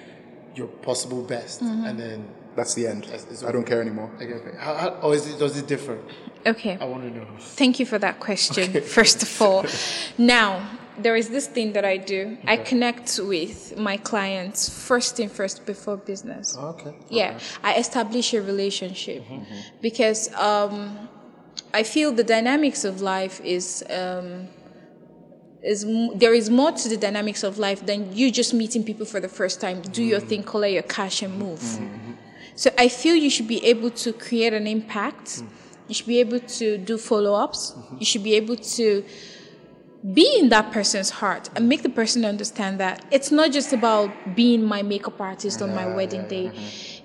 [0.55, 1.85] your possible best, Mm-hmm.
[1.85, 3.05] and then That's the end.
[3.05, 4.11] That's- I don't care anymore.
[4.19, 5.97] like, okay, how, how, or is it, does it differ?
[6.45, 7.27] Okay, I want to know.
[7.39, 8.81] thank you for that question.
[8.81, 9.65] First of all,
[10.17, 12.37] now there is this thing that I do.
[12.45, 16.55] I connect with my clients first thing first before business.
[16.57, 16.93] Oh, okay.
[17.09, 19.59] Yeah, I establish a relationship mm-hmm, mm-hmm.
[19.81, 21.09] because um,
[21.73, 24.47] I feel the dynamics of life is um,
[25.63, 29.19] is there is more to the dynamics of life than you just meeting people for
[29.19, 29.81] the first time.
[29.81, 30.27] Do your mm.
[30.27, 31.59] thing, collect your cash, and move.
[31.59, 32.11] Mm-hmm,
[32.55, 35.25] so I feel you should be able to create an impact.
[35.25, 35.47] Mm.
[35.93, 37.75] You should be able to do follow ups.
[37.99, 39.05] You should be able to
[40.11, 44.09] be in that person's heart and make the person understand that it's not just about
[44.35, 46.51] being my makeup artist on my wedding day.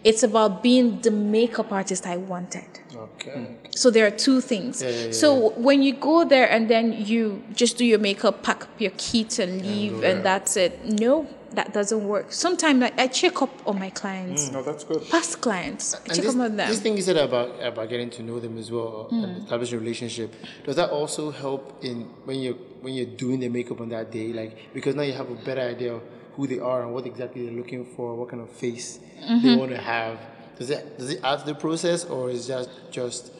[0.04, 2.70] It's about being the makeup artist I wanted.
[2.96, 3.32] Okay.
[3.32, 3.54] Hmm.
[3.76, 4.82] So there are two things.
[4.82, 8.80] yeah, so when you go there and then you just do your makeup, pack up
[8.80, 10.82] your kit and leave, and that's it.
[10.86, 12.32] No, that doesn't work.
[12.32, 15.02] Sometimes I, I check up on my clients, No, that's good.
[15.10, 15.94] past clients.
[15.94, 16.68] I And check this, up on them.
[16.70, 19.24] this thing you said about about getting to know them as well Hmm.
[19.24, 20.34] and establishing a relationship,
[20.64, 24.32] does that also help in when you're when you're doing the makeup on that day?
[24.32, 26.02] Like because now you have a better idea of
[26.36, 29.56] who they are and what exactly they're looking for, what kind of face they Mm-hmm.
[29.58, 30.18] want to have.
[30.58, 33.32] Does it does it add to the process or is that just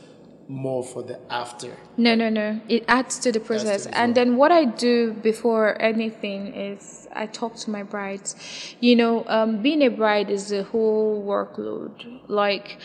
[0.49, 1.77] more for the after?
[1.97, 2.61] No, no, no.
[2.69, 3.87] It adds to the process.
[3.87, 8.35] as and then what I do before anything is I talk to my brides.
[8.81, 12.21] You know, um, being a bride is a whole workload.
[12.29, 12.79] Like,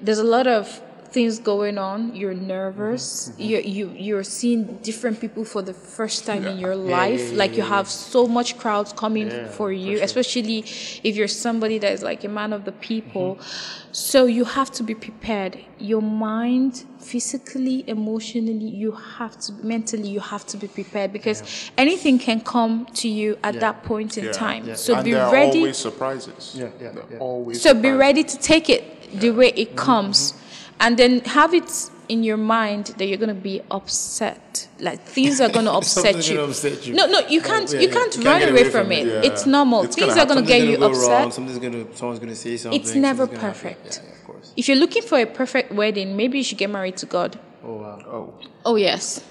[0.00, 2.14] there's a lot of things going on.
[2.14, 2.46] You're mm-hmm.
[2.46, 3.28] nervous.
[3.28, 3.42] Mm-hmm.
[3.42, 7.20] You're, you you're seeing different people for the first time in your life.
[7.20, 10.58] yeah, like you yeah, have so much crowds coming for you, especially
[11.04, 13.36] if you're somebody that is like a man of the people.
[13.36, 13.82] Mm-hmm.
[13.92, 15.58] So you have to be prepared.
[15.78, 22.18] Your mind, physically, emotionally, you have to mentally, you have to be prepared because anything
[22.18, 24.74] can come to you at that point in time.
[24.76, 25.58] So and be there are ready.
[25.58, 26.54] always surprises.
[26.56, 27.18] Yeah, yeah, yeah.
[27.18, 27.60] Always.
[27.60, 30.34] So be ready to take it the way it comes,
[30.80, 31.70] and then have it
[32.08, 34.68] in your mind that you're gonna be upset.
[34.80, 36.40] Like things are gonna upset you.
[36.40, 36.94] upset you.
[36.94, 37.72] No, no, you oh, can't.
[37.72, 37.94] yeah, you yeah.
[37.94, 39.06] can't You can't run away away from, from it.
[39.06, 39.24] it.
[39.24, 39.82] It's normal.
[39.84, 41.08] It's things are gonna get you upset.
[41.10, 41.30] wrong.
[41.30, 42.80] Something's gonna someone's gonna say something.
[42.80, 44.00] It's never perfect.
[44.02, 44.52] Yeah, yeah, of course.
[44.56, 47.38] If you're looking for a perfect wedding, maybe you should get married to God.
[47.64, 47.98] Oh wow.
[48.06, 49.24] Oh, Oh yes.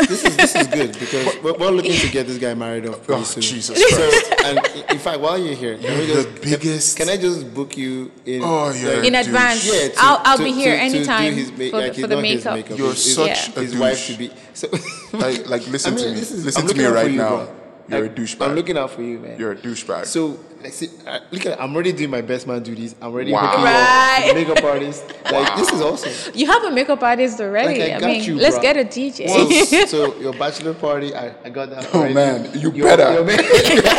[0.00, 3.04] This is this is good because we're, we're looking to get this guy married off
[3.04, 3.42] pretty oh soon.
[3.42, 4.34] Jesus So, Christ.
[4.44, 7.76] and in fact, while you're here, can You're just biggest- Can, can I just book
[7.76, 8.42] you in?
[8.44, 9.26] Oh, you're like, In Dude.
[9.26, 9.66] advance.
[9.66, 12.00] Yeah, to- I'll I'll to- be here to- to anytime his ma- for, like, the,
[12.02, 12.78] for the not his makeup.
[12.78, 14.16] You're his- such his, a his wife douche.
[14.16, 14.30] to be.
[14.54, 14.68] So,
[15.18, 16.18] like, like, listen I mean, to me.
[16.20, 17.28] is- listen I'm to me looking out for right now.
[17.46, 17.54] bro.
[17.88, 18.48] You're Like, a douchebag.
[18.48, 19.38] I'm looking out for you, man.
[19.38, 20.06] You're a douchebag.
[20.06, 22.94] So, like, see, uh, look at, I'm already doing my best man duties.
[23.02, 23.40] I'm already Wow.
[23.46, 24.26] hooking Right.
[24.30, 25.04] up makeup artist.
[25.30, 26.32] Like, this is awesome.
[26.34, 27.78] You have a makeup artist already.
[27.80, 28.62] Like, I I, got mean, you, let's bruh.
[28.62, 29.28] get a DJ.
[29.28, 31.86] So, so your bachelor party, I, I got that.
[31.92, 32.14] Oh, already.
[32.14, 33.12] man, you Your- better.
[33.12, 33.24] your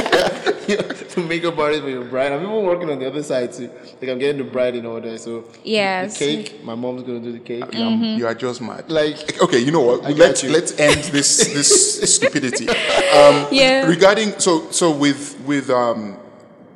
[0.69, 2.32] ma- the makeup artist for your bride.
[2.32, 3.69] I'm even working on the other side too.
[4.01, 5.17] Like I'm getting the bride in order.
[5.17, 6.17] So Yes.
[6.17, 6.63] the cake.
[6.63, 7.75] My mom's gonna do the cake.
[7.75, 8.89] Um, You are just mad.
[8.89, 10.01] Like- okay, you know what?
[10.04, 10.51] got Let's you.
[10.51, 12.67] let's end this this stupidity.
[12.69, 13.86] Um, Yeah.
[13.88, 16.17] Regarding so so with with um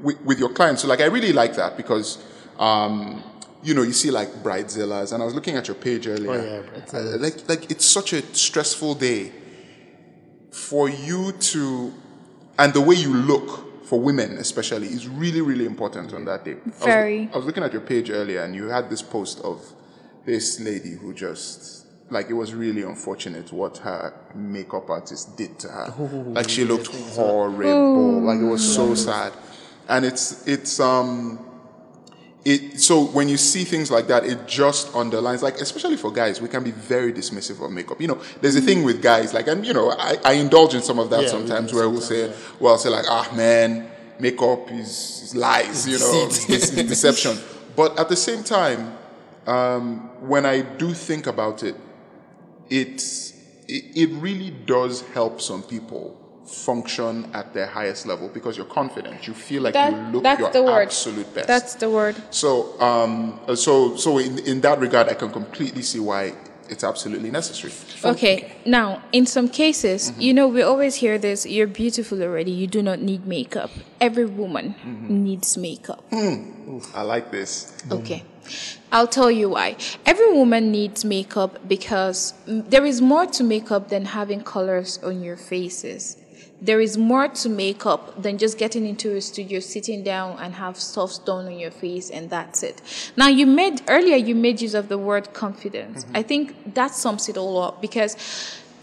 [0.01, 2.17] with, with your clients, so like I really like that because
[2.57, 3.23] um
[3.61, 6.31] you know you see like bridezillas, and I was looking at your page earlier.
[6.31, 7.15] Oh, yeah, bridezillas.
[7.15, 9.31] Uh, like like it's such a stressful day
[10.51, 11.93] for you to
[12.57, 16.55] and the way you look for women especially is really really important on that day.
[16.63, 17.29] I was- Very.
[17.33, 19.57] I was, looking at your page earlier and you had this post of
[20.25, 25.67] this lady who just like it was really unfortunate what her makeup artist did to
[25.69, 25.87] her.
[26.37, 28.21] Like she looked horrible.
[28.21, 29.33] Like it was so sad.
[29.87, 31.39] And it's it's um
[32.45, 36.41] it so when you see things like that it just underlines like especially for guys
[36.41, 37.99] we can be very dismissive of makeup.
[37.99, 40.81] You know there's a thing with guys like and you know i, I indulge in
[40.81, 44.71] some of that Yeah, sometimes where we'll say well I'll say like ah man makeup
[44.71, 46.27] is, is lies you know?
[46.27, 47.37] it's, it's deception.
[47.75, 48.97] But at the same time
[49.47, 51.75] um, when i do think about it
[52.69, 53.33] it's
[53.67, 56.17] it, it really does help some people
[56.49, 60.51] function at their highest level because you're confident you feel like you look that's your
[60.51, 60.81] the word.
[60.87, 62.15] absolute best That's the word.
[62.31, 66.33] so, um, uh, so, so in, in that regard, I can completely see why
[66.69, 67.73] it's absolutely necessary.
[68.13, 70.21] Okay, now in some cases, Mm-hmm.
[70.21, 73.71] you know, we always hear this you're beautiful already, you do not need makeup.
[73.99, 75.23] Every woman Mm-hmm.
[75.23, 76.03] needs makeup.
[76.93, 77.73] I like this.
[77.91, 78.23] Okay.
[78.91, 79.77] I'll tell you why.
[80.05, 85.21] Every woman needs makeup because mm, there is more to makeup than having colors on
[85.21, 86.17] your faces.
[86.61, 90.77] There is more to makeup than just getting into a studio, sitting down and have
[90.77, 92.81] stuff done on your face and that's it.
[93.15, 96.03] Now you made earlier you made use of the word confidence.
[96.03, 96.17] Mm-hmm.
[96.17, 98.17] I think that sums it all up because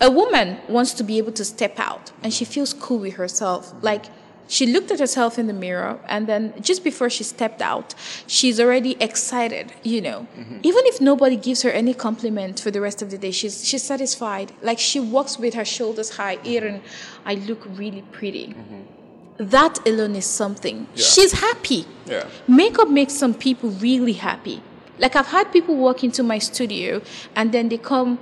[0.01, 3.73] a woman wants to be able to step out and she feels cool with herself.
[3.83, 4.07] Like
[4.49, 7.95] she looked at herself in the mirror and then just before she stepped out
[8.27, 10.27] she's already excited you know.
[10.37, 10.59] Mm-hmm.
[10.63, 13.83] Even if nobody gives her any compliment for the rest of the day she's she's
[13.83, 14.53] satisfied.
[14.63, 16.65] Like she walks with her shoulders high mm-hmm.
[16.65, 16.83] Aaron,
[17.25, 18.49] i look really pretty.
[18.49, 18.83] Mm-hmm.
[19.39, 20.87] That alone is something.
[20.95, 21.85] She's happy.
[22.07, 22.29] Yeah.
[22.49, 24.63] makeup makes some people really happy.
[24.99, 27.03] Like i've had people walk into my studio
[27.35, 28.19] and then they come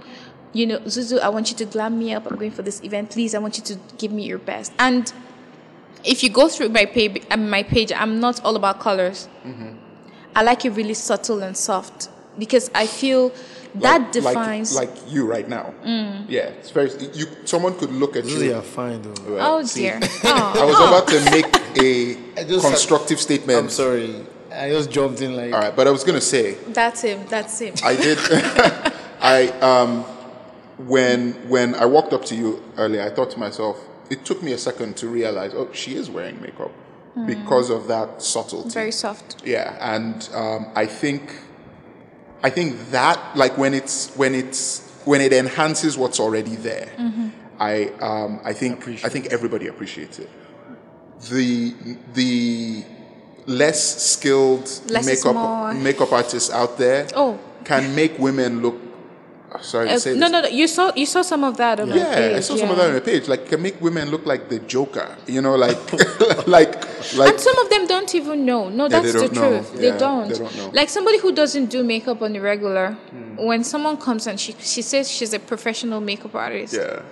[0.52, 2.26] you know zuzu i want you to glam me up.
[2.26, 3.10] I'm going for this event.
[3.10, 4.72] Please i want you to give me your best.
[4.78, 5.12] And
[6.04, 9.28] if you go through my page, um, my page, I'm not all about colors.
[9.44, 9.70] Mm-hmm.
[10.36, 13.32] I like it really subtle and soft because I feel
[13.76, 14.74] that Like- defines.
[14.76, 15.74] like, like you right now.
[16.28, 16.90] Yeah, it's very.
[17.12, 18.54] You someone could look at Really you.
[18.56, 19.14] are fine though.
[19.34, 19.98] Well, oh see, dear!
[20.24, 21.46] I Oh, was about to make
[22.38, 23.58] a just- constructive statement.
[23.58, 24.24] I'm sorry.
[24.52, 27.26] I just jumped in like All right, but I was gonna say that's him.
[27.28, 27.74] That's him.
[27.82, 28.18] I did.
[29.20, 30.04] I um,
[30.86, 33.76] when when I walked up to you earlier, I thought to myself,
[34.10, 36.72] it took me a second to realize, oh, she is wearing makeup
[37.26, 38.70] because of that subtlety.
[38.70, 39.42] Very soft.
[39.46, 41.22] Yeah, and um, I think,
[42.42, 46.90] I think that like when it's when it's when it enhances what's already there,
[47.60, 50.28] I um, I think I think everybody appreciates it.
[51.30, 51.72] The
[52.14, 52.84] the
[53.46, 57.38] less skilled Less makeup makeup artists out there Oh.
[57.64, 58.76] can make women look.
[59.62, 60.30] Sorry to Uh, say no, this.
[60.32, 60.48] no, no.
[60.48, 62.36] You saw you saw some of that on my Yeah, page.
[62.36, 63.28] I saw some of that on the page.
[63.28, 65.16] Like, can make women look like the Joker.
[65.26, 65.78] You know, like,
[66.46, 66.72] like,
[67.16, 67.30] like.
[67.30, 68.68] And some of them don't even know.
[68.68, 69.70] No, that's they the truth.
[69.74, 70.28] Yeah, they, don't.
[70.28, 70.70] they don't know.
[70.72, 73.36] Like somebody who doesn't do makeup on the regular, Hmm.
[73.46, 77.02] when someone comes and she she says she's a professional makeup artist, yeah.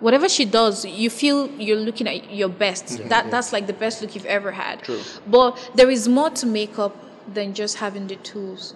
[0.00, 2.86] whatever she does, you feel you're looking at your best.
[3.08, 4.82] that that's like the best look you've ever had.
[4.82, 5.00] True.
[5.26, 6.94] But there is more to makeup
[7.32, 8.74] than just having the tools.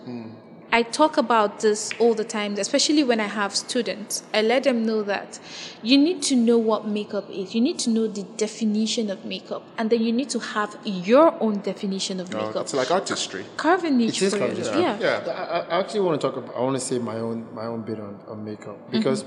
[0.74, 4.24] I talk about this all the time, especially when I have students.
[4.34, 5.38] I let them know that
[5.84, 7.54] you need to know what makeup is.
[7.54, 11.40] You need to know the definition of makeup, and then you need to have your
[11.40, 12.62] own definition of Oh, makeup.
[12.62, 13.44] it's like artistry.
[13.56, 14.98] Carving a niche It is for yeah.
[14.98, 14.98] Yeah.
[14.98, 15.30] Yeah.
[15.30, 16.56] I, I actually want to talk about.
[16.56, 18.98] I want to say my own my own bit on, on makeup mm-hmm.
[18.98, 19.24] because,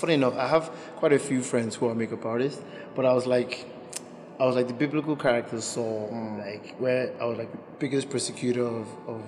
[0.00, 2.60] funny enough, I have quite a few friends who are makeup artists,
[2.96, 3.64] but I was like,
[4.40, 6.38] I was like the biblical character Saul, mm.
[6.44, 9.22] like where I was like the biggest persecutor of of,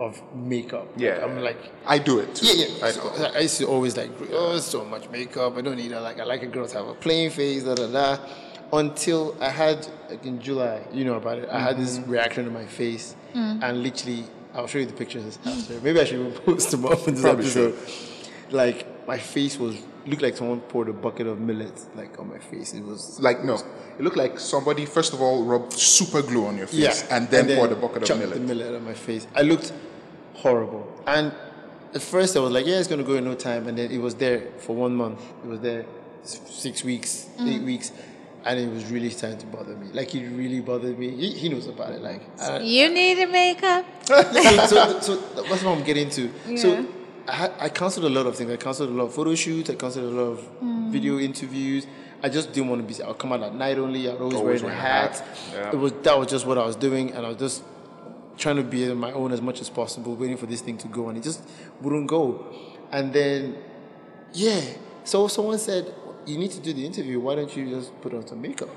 [0.00, 0.88] of makeup.
[0.92, 1.24] Like, Yeah.
[1.24, 1.58] I'm like.
[1.86, 2.46] I do it too.
[2.46, 2.86] Yeah, yeah.
[2.86, 3.32] I So.
[3.34, 5.56] I used to always like, oh, so much makeup.
[5.56, 6.00] I don't need that.
[6.00, 8.18] Like, I like a girl to have a plain face, da da da.
[8.72, 11.48] Until I had, like in July, you know about it.
[11.48, 12.10] I had this mm-hmm.
[12.10, 13.62] reaction on my face, mm.
[13.62, 15.80] and literally, I'll show you the pictures after.
[15.80, 17.76] Maybe I should even post them up in this Probably episode.
[18.50, 19.76] Like, my face was
[20.06, 22.74] looked like someone poured a bucket of millet like on my face.
[22.74, 26.56] It was Like no, it looked like somebody first of all rubbed super glue on
[26.56, 28.34] your face yeah, and then poured a bucket of millet.
[28.34, 29.26] the millet on my face.
[29.34, 29.72] I looked
[30.34, 31.32] horrible, and
[31.94, 33.98] at first I was like, "Yeah, it's gonna go in no time," and then it
[33.98, 35.20] was there for one month.
[35.44, 35.86] It was there
[36.22, 37.64] six weeks, eight mm.
[37.64, 37.92] weeks,
[38.44, 39.88] and it was really starting to bother me.
[39.92, 41.10] Like it really bothered me.
[41.10, 42.02] He, he knows about it.
[42.02, 43.86] Like I, You need a makeup.
[44.04, 46.30] so, so, so that's what I'm getting to.
[46.48, 46.56] Yeah.
[46.56, 46.86] So
[47.26, 48.50] I, I cancelled a lot of things.
[48.50, 49.70] I cancelled a lot of photo shoots.
[49.70, 50.90] I cancelled a lot of Mm.
[50.90, 51.86] video interviews.
[52.22, 53.02] I just didn't want to be.
[53.02, 54.08] I'll come out at night only.
[54.08, 55.18] I'd always, Always wear a hat.
[55.18, 55.26] hat.
[55.52, 55.70] Yeah.
[55.72, 57.62] It was that was just what I was doing, and I was just
[58.36, 60.88] trying to be on my own as much as possible, waiting for this thing to
[60.88, 61.42] go, and it just
[61.82, 62.46] wouldn't go.
[62.92, 63.56] And then,
[64.32, 64.60] yeah.
[65.04, 65.94] So someone said,
[66.26, 67.20] "You need to do the interview.
[67.20, 68.70] Why don't you just put on some makeup?"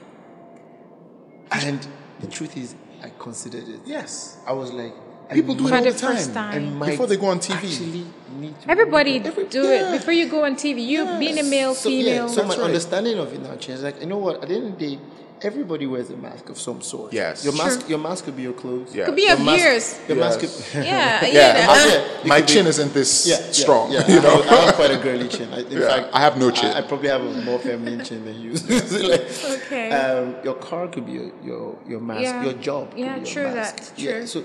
[1.52, 1.88] And
[2.20, 3.82] the truth is, I considered it.
[3.86, 4.38] Yes.
[4.46, 6.34] I was like, I People do it all the the time.
[6.34, 6.84] time.
[6.84, 7.56] I Before they go on TV.
[7.56, 8.06] Actually
[8.40, 9.90] need to Everybody Every- do yeah.
[9.94, 10.86] it before you go on TV.
[10.86, 12.28] You being a male, So, female.
[12.28, 12.60] Yeah, so my right.
[12.66, 13.84] understanding of it now changed.
[13.84, 14.42] Like, you know what?
[14.44, 15.00] At the end of the day,
[15.42, 17.12] everybody wears a mask of some sort.
[17.14, 17.44] Yes.
[17.44, 17.90] Your mask, Sure.
[17.90, 18.96] your mask could be your clothes.
[18.96, 19.06] Yeah.
[19.06, 20.00] Could be Your of mask- years.
[20.08, 20.50] Your mask could.
[20.50, 20.74] Yes.
[20.74, 20.82] Yeah,
[21.26, 21.68] Yeah, yeah.
[21.68, 21.76] my-
[22.24, 23.92] Yeah, my it be- chin isn't this Yeah, yeah, strong.
[23.92, 24.30] Yeah, You know.
[24.30, 25.50] I, have, I have quite a girly chin.
[25.54, 26.72] I, in Yeah, fact, I have no chin.
[26.72, 28.52] I, I probably have a more feminine chin than you.
[29.12, 29.28] like,
[29.66, 29.92] Okay.
[29.92, 32.22] Um, your car could be your your, your mask.
[32.22, 32.44] Yeah.
[32.44, 32.92] Your job.
[32.92, 33.76] Could Yeah, be your true mask.
[33.78, 34.12] that, Yeah.
[34.12, 34.28] true.
[34.28, 34.44] So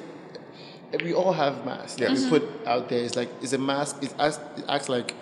[1.03, 2.25] we all have masks that Yes.
[2.25, 3.03] we put out there.
[3.05, 4.03] It's like it's a mask.
[4.03, 5.15] It acts, it acts like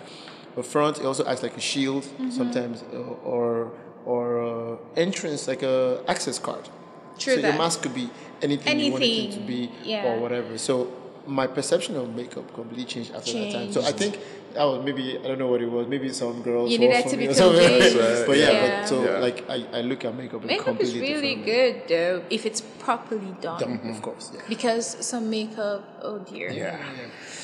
[0.57, 0.99] a front.
[0.99, 2.31] It also acts like a shield Mm-hmm.
[2.31, 2.83] sometimes,
[3.23, 3.71] or
[4.05, 6.67] or uh, entrance like a access card.
[7.19, 7.47] True so that.
[7.49, 8.09] your mask could be
[8.41, 10.05] anything, you want it to be yeah.
[10.07, 10.57] or whatever.
[10.57, 10.91] So
[11.27, 13.71] my perception of makeup completely changed after that time.
[13.71, 14.17] So I think
[14.55, 15.87] that was maybe I don't know what it was.
[15.87, 16.71] Maybe some girls.
[16.71, 17.69] You fall needed for to me be or something.
[17.69, 18.25] convinced.
[18.27, 18.79] but yeah, Yeah.
[18.81, 19.17] but so Yeah.
[19.19, 23.59] like I, I look at makeup Makeup is really good though if it's properly done.
[23.83, 23.89] way.
[23.91, 24.41] Of course, yeah.
[24.49, 26.49] Because some makeup, oh dear.
[26.51, 26.77] Yeah.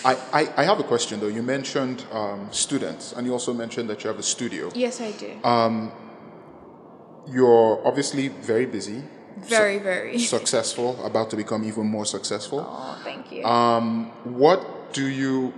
[0.06, 1.28] I, I, I have a question though.
[1.40, 4.70] You mentioned um, students, and you also mentioned that you have a studio.
[4.76, 5.32] Yes, I do.
[5.44, 5.92] Um,
[7.30, 9.04] You're obviously very busy,
[9.38, 10.18] very, very.
[10.38, 12.60] successful, about to become even more successful.
[12.66, 13.44] oh, thank you.
[13.44, 15.54] Um, what do you?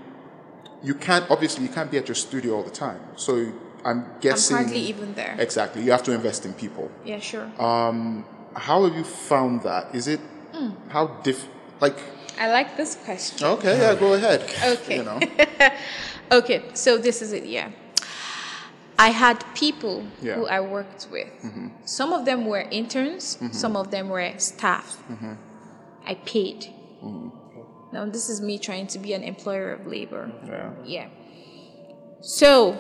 [0.84, 3.00] You can't obviously you can't be at your studio all the time.
[3.16, 3.52] So
[3.86, 5.36] I'm guessing I'm hardly even there.
[5.40, 5.82] exactly.
[5.84, 6.90] You have to invest in people.
[7.06, 7.48] yeah, sure.
[7.60, 9.94] Um, how have you found that?
[9.94, 10.20] Is it
[10.54, 10.70] Hmm.
[10.90, 11.48] how diff
[11.80, 11.98] like?
[12.40, 13.48] I like this question.
[13.48, 14.42] Okay, yeah, go ahead.
[14.74, 14.98] Okay.
[14.98, 15.20] You know,
[16.32, 17.70] Okay, so this is it, yeah.
[18.98, 20.36] I had people Yeah.
[20.36, 21.28] who I worked with.
[21.44, 21.68] Mm-hmm.
[21.86, 23.52] Some of them were interns, mm-hmm.
[23.54, 24.98] some of them were staff.
[25.12, 25.34] Mm-hmm.
[26.06, 26.68] I paid.
[27.92, 30.32] Now, this is me trying to be an employer of labor.
[30.46, 30.74] yeah.
[30.86, 31.08] Yeah.
[32.22, 32.78] So,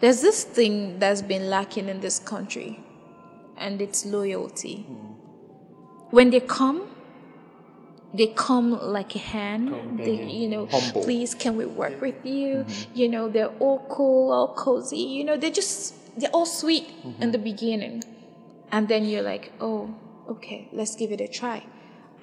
[0.00, 2.80] there's this thing that's been lacking in this country,
[3.56, 4.86] and it's loyalty.
[4.90, 5.14] Mm.
[6.10, 6.88] When they come,
[8.14, 9.96] they come like a hen.
[9.96, 11.02] They, you know, Humble.
[11.02, 12.64] please, can we work with you?
[12.66, 12.96] Mm-hmm.
[12.98, 14.98] You know, they're all cool, all cozy.
[14.98, 17.30] You know, they're just, they're all sweet in mm-hmm.
[17.30, 18.04] the beginning.
[18.70, 19.94] And then you're like, oh,
[20.28, 21.64] okay, let's give it a try.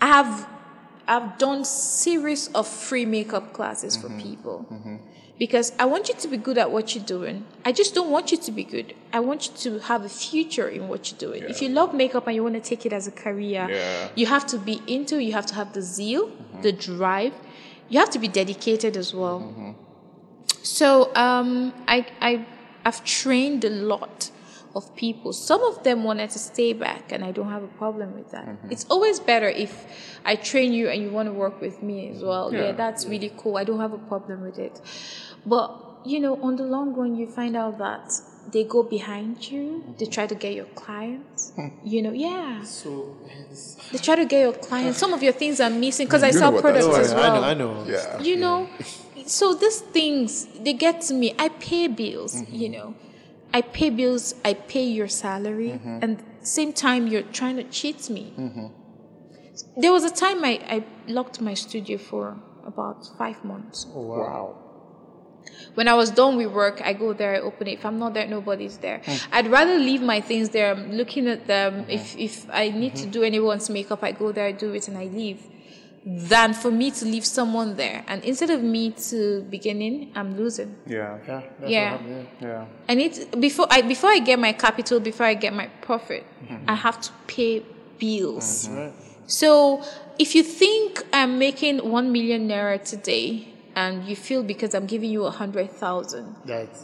[0.02, 0.48] I have
[1.10, 4.28] I've done series of free makeup classes for mm-hmm.
[4.28, 4.98] people mm-hmm.
[5.40, 7.46] because I want you to be good at what you're doing.
[7.66, 8.94] I just don't want you to be good.
[9.12, 11.44] I want you to have a future in what you're doing.
[11.50, 14.10] If you love makeup and you want to take it as a career, Yeah.
[14.16, 15.18] you have to be into.
[15.18, 16.62] You have to have the zeal, mm-hmm.
[16.62, 17.34] the drive.
[17.90, 19.40] You have to be dedicated as well.
[20.62, 22.46] So um, I I
[22.86, 24.32] I've trained a lot
[24.76, 25.34] of people.
[25.34, 28.48] Some of them wanted to stay back, and I don't have a problem with that.
[28.48, 28.72] Mm-hmm.
[28.72, 29.86] It's always better if
[30.26, 32.28] I train you and you want to work with me as mm-hmm.
[32.28, 32.54] well.
[32.54, 32.72] Yeah, Yeah.
[32.74, 33.58] that's really cool.
[33.58, 34.82] I don't have a problem with it.
[35.46, 38.12] But you know, on the long run, you find out that
[38.52, 39.84] they go behind you.
[39.98, 40.12] They mm-hmm.
[40.12, 41.52] try to get your clients.
[41.56, 41.68] Hmm.
[41.84, 42.64] You know, yeah.
[42.64, 43.18] So
[43.50, 44.98] it's, They try to get your clients.
[44.98, 47.42] Some of your things are missing because I sell products that's as oh, I well
[47.42, 47.86] know, I know.
[47.86, 48.20] Yeah.
[48.22, 48.70] you know
[49.30, 52.56] so these things they get to me i pay bills Mm-hmm.
[52.56, 52.96] you know
[53.54, 56.00] i pay bills i pay your salary Mm-hmm.
[56.04, 58.68] and same time you're trying to cheat me mm-hmm.
[59.82, 64.56] there was a time I, I locked my studio for about five months Oh, wow.
[65.76, 67.74] when I was done with work, I go there, I open it.
[67.80, 69.00] If I'm not there, nobody's there.
[69.06, 69.28] Mm.
[69.32, 70.72] I'd rather leave my things there.
[70.74, 71.72] I'm looking at them.
[71.74, 71.98] Mm-hmm.
[71.98, 73.12] If if I need to mm-hmm.
[73.12, 75.42] do anyone's makeup, I go there, I do it, and I leave.
[76.06, 78.04] Than for me to leave someone there.
[78.08, 80.76] And instead of me to beginning, I'm losing.
[80.88, 81.18] Yeah.
[81.28, 81.42] Yeah.
[81.60, 81.92] That's Yeah.
[81.92, 82.48] What happened, yeah.
[82.48, 82.66] Yeah.
[82.88, 86.24] I need to, before I before I get my capital, before I get my profit,
[86.44, 86.70] mm-hmm.
[86.70, 87.64] I have to pay
[88.00, 88.68] bills.
[88.68, 88.78] Mm-hmm.
[88.78, 88.94] Right.
[89.28, 89.84] So
[90.18, 95.12] if you think I'm making one million naira today and you feel because I'm giving
[95.12, 96.34] you a hundred thousand,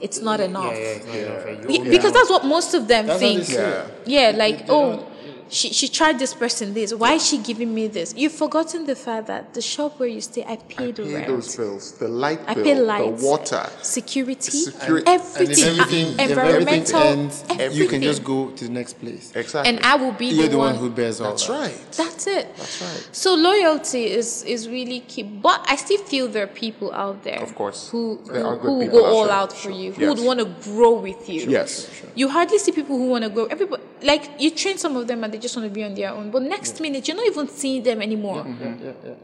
[0.02, 0.74] it's not enough.
[0.74, 1.68] Yeah, yeah, it's not enough.
[1.68, 3.50] Be- Because that's what most of them That's think.
[3.50, 3.88] Yeah.
[4.06, 5.15] Yeah, like oh, don't-
[5.50, 6.94] she, she tried this person this.
[6.94, 8.14] Why is she giving me this?
[8.16, 11.28] You've forgotten the fact that the shop where you stay, I pay the Pay rent.
[11.28, 13.70] those bills, the light I bill, pay lights, the water.
[13.82, 15.06] security, Security.
[15.12, 17.78] And everything, if everything, environmental, ends, everything.
[17.78, 19.32] you can just go to the next place.
[19.36, 19.70] Exactly.
[19.76, 21.54] and I will be You're the, the one one who bears all That's that.
[21.54, 21.92] right.
[21.92, 22.56] That's it.
[22.58, 23.10] That's right.
[23.12, 27.42] So loyalty is is really key, but I still feel there are people out there,
[27.42, 27.90] Of course.
[27.90, 29.34] who who, who will go all there.
[29.36, 31.42] out for you, who would want to grow with you.
[31.50, 31.90] Yes.
[32.16, 33.46] You hardly see people who want to grow.
[33.46, 36.12] Everybody, like you train some of them and they just want to be on their
[36.12, 38.46] own, but next minute you're not even seeing them anymore.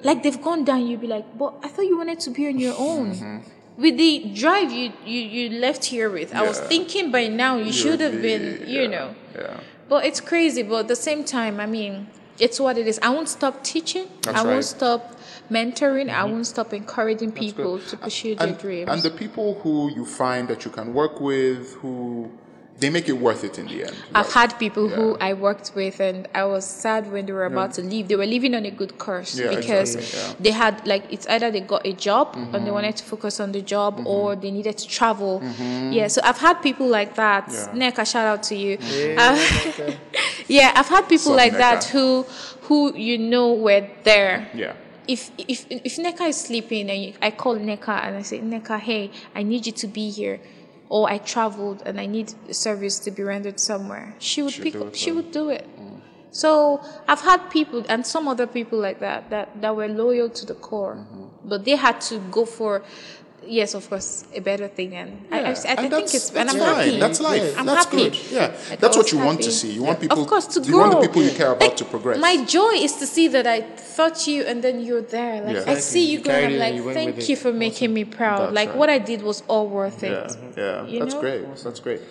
[0.03, 2.59] Like they've gone down, you'll be like, but I thought you wanted to be on
[2.59, 3.15] your own.
[3.15, 3.37] Mm-hmm.
[3.77, 7.71] With the drive you, you you left here with, I was thinking by now you,
[7.71, 9.15] should have be- been, you yeah, know.
[9.33, 9.59] Yeah.
[9.87, 10.61] But it's crazy.
[10.63, 11.93] But at the same time, I mean,
[12.37, 12.99] it's what it is.
[13.01, 14.07] I won't stop teaching.
[14.23, 14.77] That's I won't right.
[14.77, 15.01] stop
[15.49, 16.09] mentoring.
[16.09, 18.89] I won't stop encouraging people to pursue their And, dreams.
[18.91, 22.29] and the people who you find that you can work with, who
[22.79, 23.95] they make it worth it in the end.
[24.15, 24.33] I've right?
[24.33, 27.83] had people who I worked with, and I was sad when they were about to
[27.83, 28.07] leave.
[28.07, 30.33] They were leaving on a good course Yeah, because exactly, yeah.
[30.33, 30.43] Mm-hmm.
[30.43, 33.51] they had like it's either they got a job and they wanted to focus on
[33.51, 35.43] the job, or they needed to travel.
[35.91, 37.45] Yeah, so I've had people like that.
[37.45, 37.81] Mm-hmm.
[37.81, 37.91] Yeah.
[37.91, 38.77] Neka, shout out to you.
[39.17, 39.37] Uh,
[40.47, 42.23] yeah, I've had people Sup, like that who
[42.63, 44.49] who you know were there.
[44.53, 44.73] Yeah.
[45.07, 49.11] if if if Neka is sleeping and I call Neka and I say Neka, hey,
[49.35, 50.39] I need you to be here,
[50.95, 52.27] or I traveled and I need
[52.65, 54.93] service to be rendered somewhere, she would She'd pick up.
[55.03, 55.65] She would do it.
[56.41, 56.49] So
[57.11, 60.57] I've had people and some other people like that that that were loyal to the
[60.67, 61.49] core, Mm-hmm.
[61.51, 62.71] but they had to go for.
[63.43, 66.47] Yes, of course, a better thing, and I, I, I And think that's- it's and
[66.49, 66.85] I'm that's fine.
[66.85, 66.99] happy.
[66.99, 67.55] That's life.
[67.57, 67.97] I'm that's happy.
[68.09, 68.15] good.
[68.31, 68.39] Yeah,
[68.69, 69.71] Like, that's what was you want to see.
[69.71, 70.01] You want Yeah.
[70.09, 70.21] people.
[70.21, 72.19] of course, to you want the people you care about Like, to progress.
[72.19, 75.41] My joy is to see that I thought you and then you're there.
[75.41, 75.71] Like Yeah.
[75.73, 76.45] I see you You going.
[76.45, 77.39] I'm it you like, thank you it.
[77.39, 78.39] for making me proud.
[78.41, 78.77] That's like right.
[78.77, 80.37] what I did was all worth yeah, it.
[80.55, 81.21] yeah, You that's know?
[81.21, 81.41] great.
[81.63, 82.01] That's great.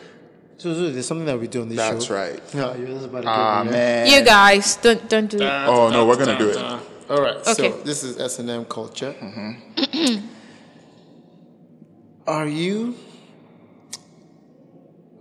[0.58, 1.92] So, so there's something that we do on this show.
[1.94, 2.54] That's right.
[2.54, 3.84] No, you're just about to Ah get me, yeah?
[4.04, 4.06] man.
[4.12, 5.48] You guys, don't don't do it.
[5.72, 6.56] Oh no, we're gonna do it.
[7.08, 7.36] All right.
[7.36, 7.70] Okay.
[7.70, 9.14] So this is S and M culture.
[12.30, 12.40] Mm-hmm.
[12.42, 12.94] Are you?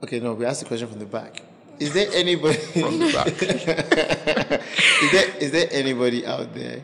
[0.03, 0.33] Okay, no.
[0.33, 1.41] We asked the question from the back.
[1.79, 2.57] Is there anybody?
[2.81, 3.27] From the back.
[5.01, 6.83] is there is there anybody out there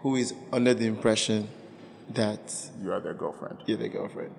[0.00, 1.48] who is under the impression
[2.10, 3.58] that You are their girlfriend.
[3.66, 4.34] you're their girlfriend?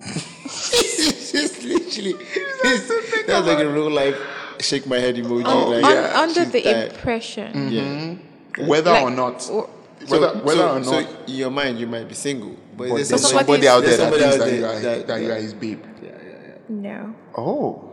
[0.08, 2.14] Just literally,
[3.26, 4.16] that's like a real life
[4.60, 5.44] shake my head emoji.
[5.44, 6.92] Un- like, un- yeah, under the tired.
[6.92, 8.14] impression, Yeah.
[8.66, 11.78] Whether Like, or not, or- whether so, whether so, or not, so in your mind
[11.78, 14.22] you might be single, but, but there's there's somebody, somebody out there there's that somebody
[14.22, 15.82] thinks that you are that- that you are his babe.
[16.02, 16.54] Yeah, yeah, yeah.
[16.68, 17.14] no.
[17.36, 17.84] Oh,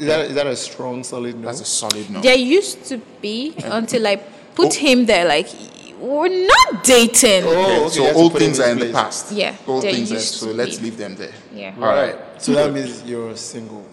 [0.00, 1.46] Is that is that a strong solid no?
[1.46, 2.20] that's a solid no.
[2.20, 4.16] There used to be until I
[4.54, 4.78] put oh.
[4.78, 5.26] him there.
[5.26, 5.48] Like
[5.98, 7.44] we're not dating.
[7.44, 8.90] Oh, Okay, okay, so you have to old put things in are in place.
[8.90, 9.32] the past.
[9.32, 10.18] Yeah, old things are.
[10.20, 11.32] So let's leave them there.
[11.52, 11.74] Yeah.
[11.76, 12.16] All right.
[12.42, 13.86] So that means you're single.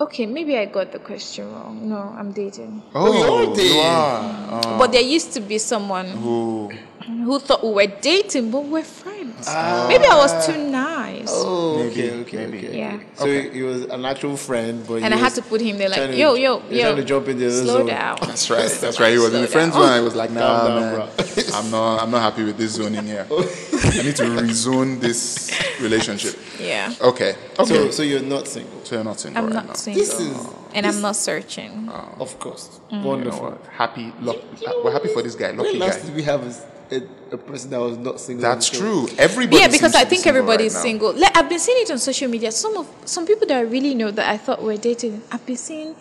[0.00, 1.86] Okay, maybe I got the question wrong.
[1.88, 2.82] No, I'm dating.
[2.94, 3.80] Oh, you're you dating.
[3.84, 4.60] are.
[4.64, 4.78] Oh.
[4.78, 6.70] But there used to be someone Who?
[7.04, 9.44] who thought we were dating, but we're friends.
[9.48, 9.84] Ah.
[9.88, 11.28] Maybe I was too nice.
[11.30, 12.68] Oh, Maybe, okay, okay, maybe.
[12.68, 12.78] okay.
[12.78, 13.00] Yeah.
[13.14, 15.88] So he, he was an actual friend, but and I had to put him there
[15.90, 16.82] like, trying to- yo, yo, he's yo.
[16.84, 17.86] trying to jump in the other slow zone.
[17.86, 18.18] down.
[18.22, 18.70] That's right.
[18.80, 19.12] That's right.
[19.12, 19.82] He was in the Slow friends down.
[19.82, 19.92] zone.
[19.92, 20.94] I was like, nah, Calm down, man.
[20.94, 21.19] bro.
[21.54, 22.02] I'm not.
[22.02, 23.26] I'm not happy with this zoning here.
[23.30, 26.36] I need to rezone this relationship.
[26.58, 26.92] Yeah.
[27.00, 27.34] Okay.
[27.58, 27.64] Okay.
[27.64, 29.72] So, So, so you're not single, So you're not single I'm right not now.
[29.74, 30.02] single.
[30.02, 31.88] This is- and I'm not searching.
[32.20, 32.68] of course.
[32.68, 32.92] Mm.
[32.92, 33.42] You know Wonderful.
[33.50, 33.66] what?
[33.72, 34.12] Happy.
[34.20, 34.36] Luck,
[34.84, 35.50] we're happy for this guy.
[35.50, 36.06] Lucky When last guy.
[36.06, 38.42] did we have a, a, a person that was not single?
[38.42, 39.08] That's the true.
[39.18, 39.56] Everybody.
[39.62, 41.12] yeah, because seems I to be think single everybody right is single.
[41.12, 42.52] Like, I've been seeing it on social media.
[42.52, 45.22] Some of some people that I really know that I thought were dating.
[45.32, 45.96] I've been seeing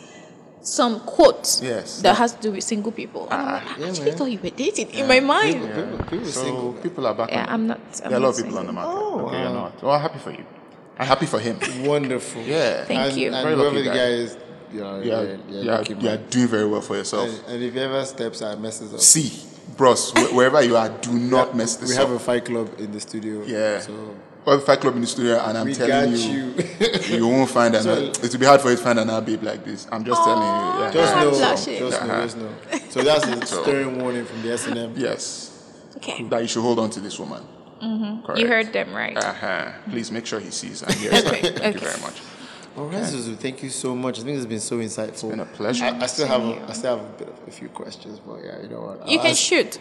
[0.62, 2.02] some quotes Yes.
[2.02, 3.24] that has to do with single people.
[3.32, 4.18] And I'm ah, like, I yeah, actually man.
[4.18, 5.62] thought you were dating in my mind.
[5.62, 6.74] People, people, people So single.
[6.74, 7.30] people are back.
[7.32, 7.50] Yeah, on.
[7.50, 7.80] I'm not.
[8.04, 8.92] I'm There are a lot of people on the market.
[8.92, 9.54] Oh, okay, you're wow.
[9.54, 9.84] not.
[9.84, 10.46] Well, I'm happy for you.
[11.00, 11.60] I'm happy for him.
[11.86, 12.42] Wonderful.
[12.42, 12.84] Yeah.
[12.86, 13.28] Thank and, you.
[13.32, 13.96] And Very whoever lucky the guy.
[13.96, 14.38] guy is,
[14.74, 17.30] you Yeah, yeah, yeah, yeah, yeah, lucky you're doing very well for yourself.
[17.30, 19.32] And, and if he ever steps out and messes up, See,
[19.78, 22.08] bros, wherever you are, do not mess this we up.
[22.08, 23.44] have a fight club in the studio.
[23.46, 23.80] Yeah.
[23.80, 24.14] So
[24.46, 26.54] We have a fight club in the studio, and I'm we telling you, you.
[27.18, 27.84] you won't find an.
[27.84, 29.88] So- it will be hard for you to find an babe like this.
[29.92, 30.84] I'm just telling you.
[30.86, 30.92] Yeah.
[30.92, 32.24] just I'm know, just know, Uh-huh.
[32.24, 32.50] just know.
[32.90, 34.94] So that's a So- stern warning from the S&M.
[34.96, 35.52] Yes,
[35.98, 37.44] Okay, that you should hold on to this woman.
[37.82, 38.36] Mm-hmm.
[38.38, 39.16] you heard them right.
[39.18, 39.72] Uh-huh.
[39.90, 41.56] Please make sure he sees and hears that.
[41.58, 42.22] Thank you very much.
[42.78, 44.20] All right, Zuzu, thank you so much.
[44.20, 45.30] I think it's been so insightful.
[45.32, 45.86] been a pleasure.
[45.86, 46.70] I, I still have, Same a.
[46.70, 49.08] I still have a bit of a few questions, but yeah, you know what?
[49.08, 49.80] You I'll can ask- shoot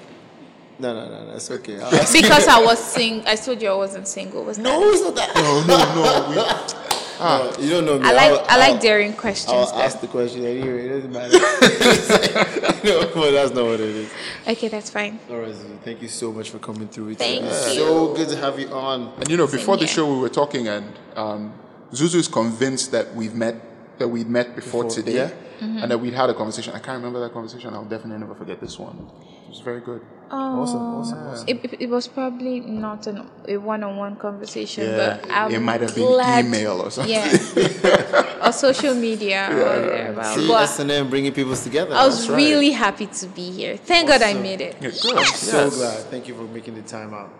[0.81, 1.81] No, no, no, no, it's okay.
[1.83, 3.23] I'll because I was sing.
[3.27, 4.45] I told you I wasn't single.
[4.45, 4.95] Was no, that?
[4.95, 5.35] it's not that.
[5.35, 6.75] No, no, no.
[6.77, 6.85] We,
[7.19, 8.07] No, you don't know me.
[8.07, 9.53] I like I'll- I like I'll- daring questions.
[9.53, 9.83] I'll though.
[9.83, 10.87] ask the question anyway.
[10.87, 11.37] It doesn't matter.
[12.85, 14.11] no, but that's not what it is.
[14.47, 15.19] Okay, that's fine.
[15.29, 17.09] All right, Zuzu, thank you so much for coming through.
[17.09, 17.55] It's Thank been you.
[17.57, 19.13] So good to have you on.
[19.19, 19.95] and you know, before the here.
[19.97, 21.53] show, we were talking, and um,
[21.91, 23.57] Zuzu is convinced that we've met,
[23.99, 25.31] that we'd met before, Before, today, yeah.
[25.59, 25.79] Mm-hmm.
[25.79, 26.73] and that we'd had a conversation.
[26.73, 27.75] I can't remember that conversation.
[27.75, 29.11] I'll definitely never forget this one.
[29.43, 30.03] It was very good.
[30.31, 30.99] Awesome, oh.
[31.01, 31.49] awesome, awesome.
[31.49, 35.81] It, it, it was probably not an, a one-on-one conversation, Yeah, but I'm it might
[35.81, 37.15] have been glad, email or something.
[37.15, 40.35] Yeah, or social media or thereabout.
[40.37, 41.95] See, But S&M bringing people together.
[41.95, 42.37] I was That's right.
[42.37, 43.77] really happy to be here.
[43.79, 44.77] Thank God I made it.
[44.81, 45.17] Yeah, good.
[45.17, 45.77] I'm so Yes.
[45.77, 45.99] glad.
[46.11, 47.31] Thank you for making the time out.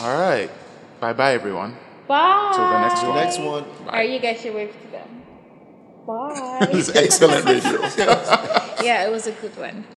[0.00, 0.50] All right.
[1.00, 1.76] Bye bye, everyone.
[2.06, 2.52] Bye.
[2.54, 3.16] Till the next The one.
[3.16, 3.64] next one.
[3.88, 5.08] Are you guys should wave to them.
[6.06, 6.68] Bye.
[6.70, 7.80] This is excellent radio.
[8.86, 9.86] yeah, it was a good one.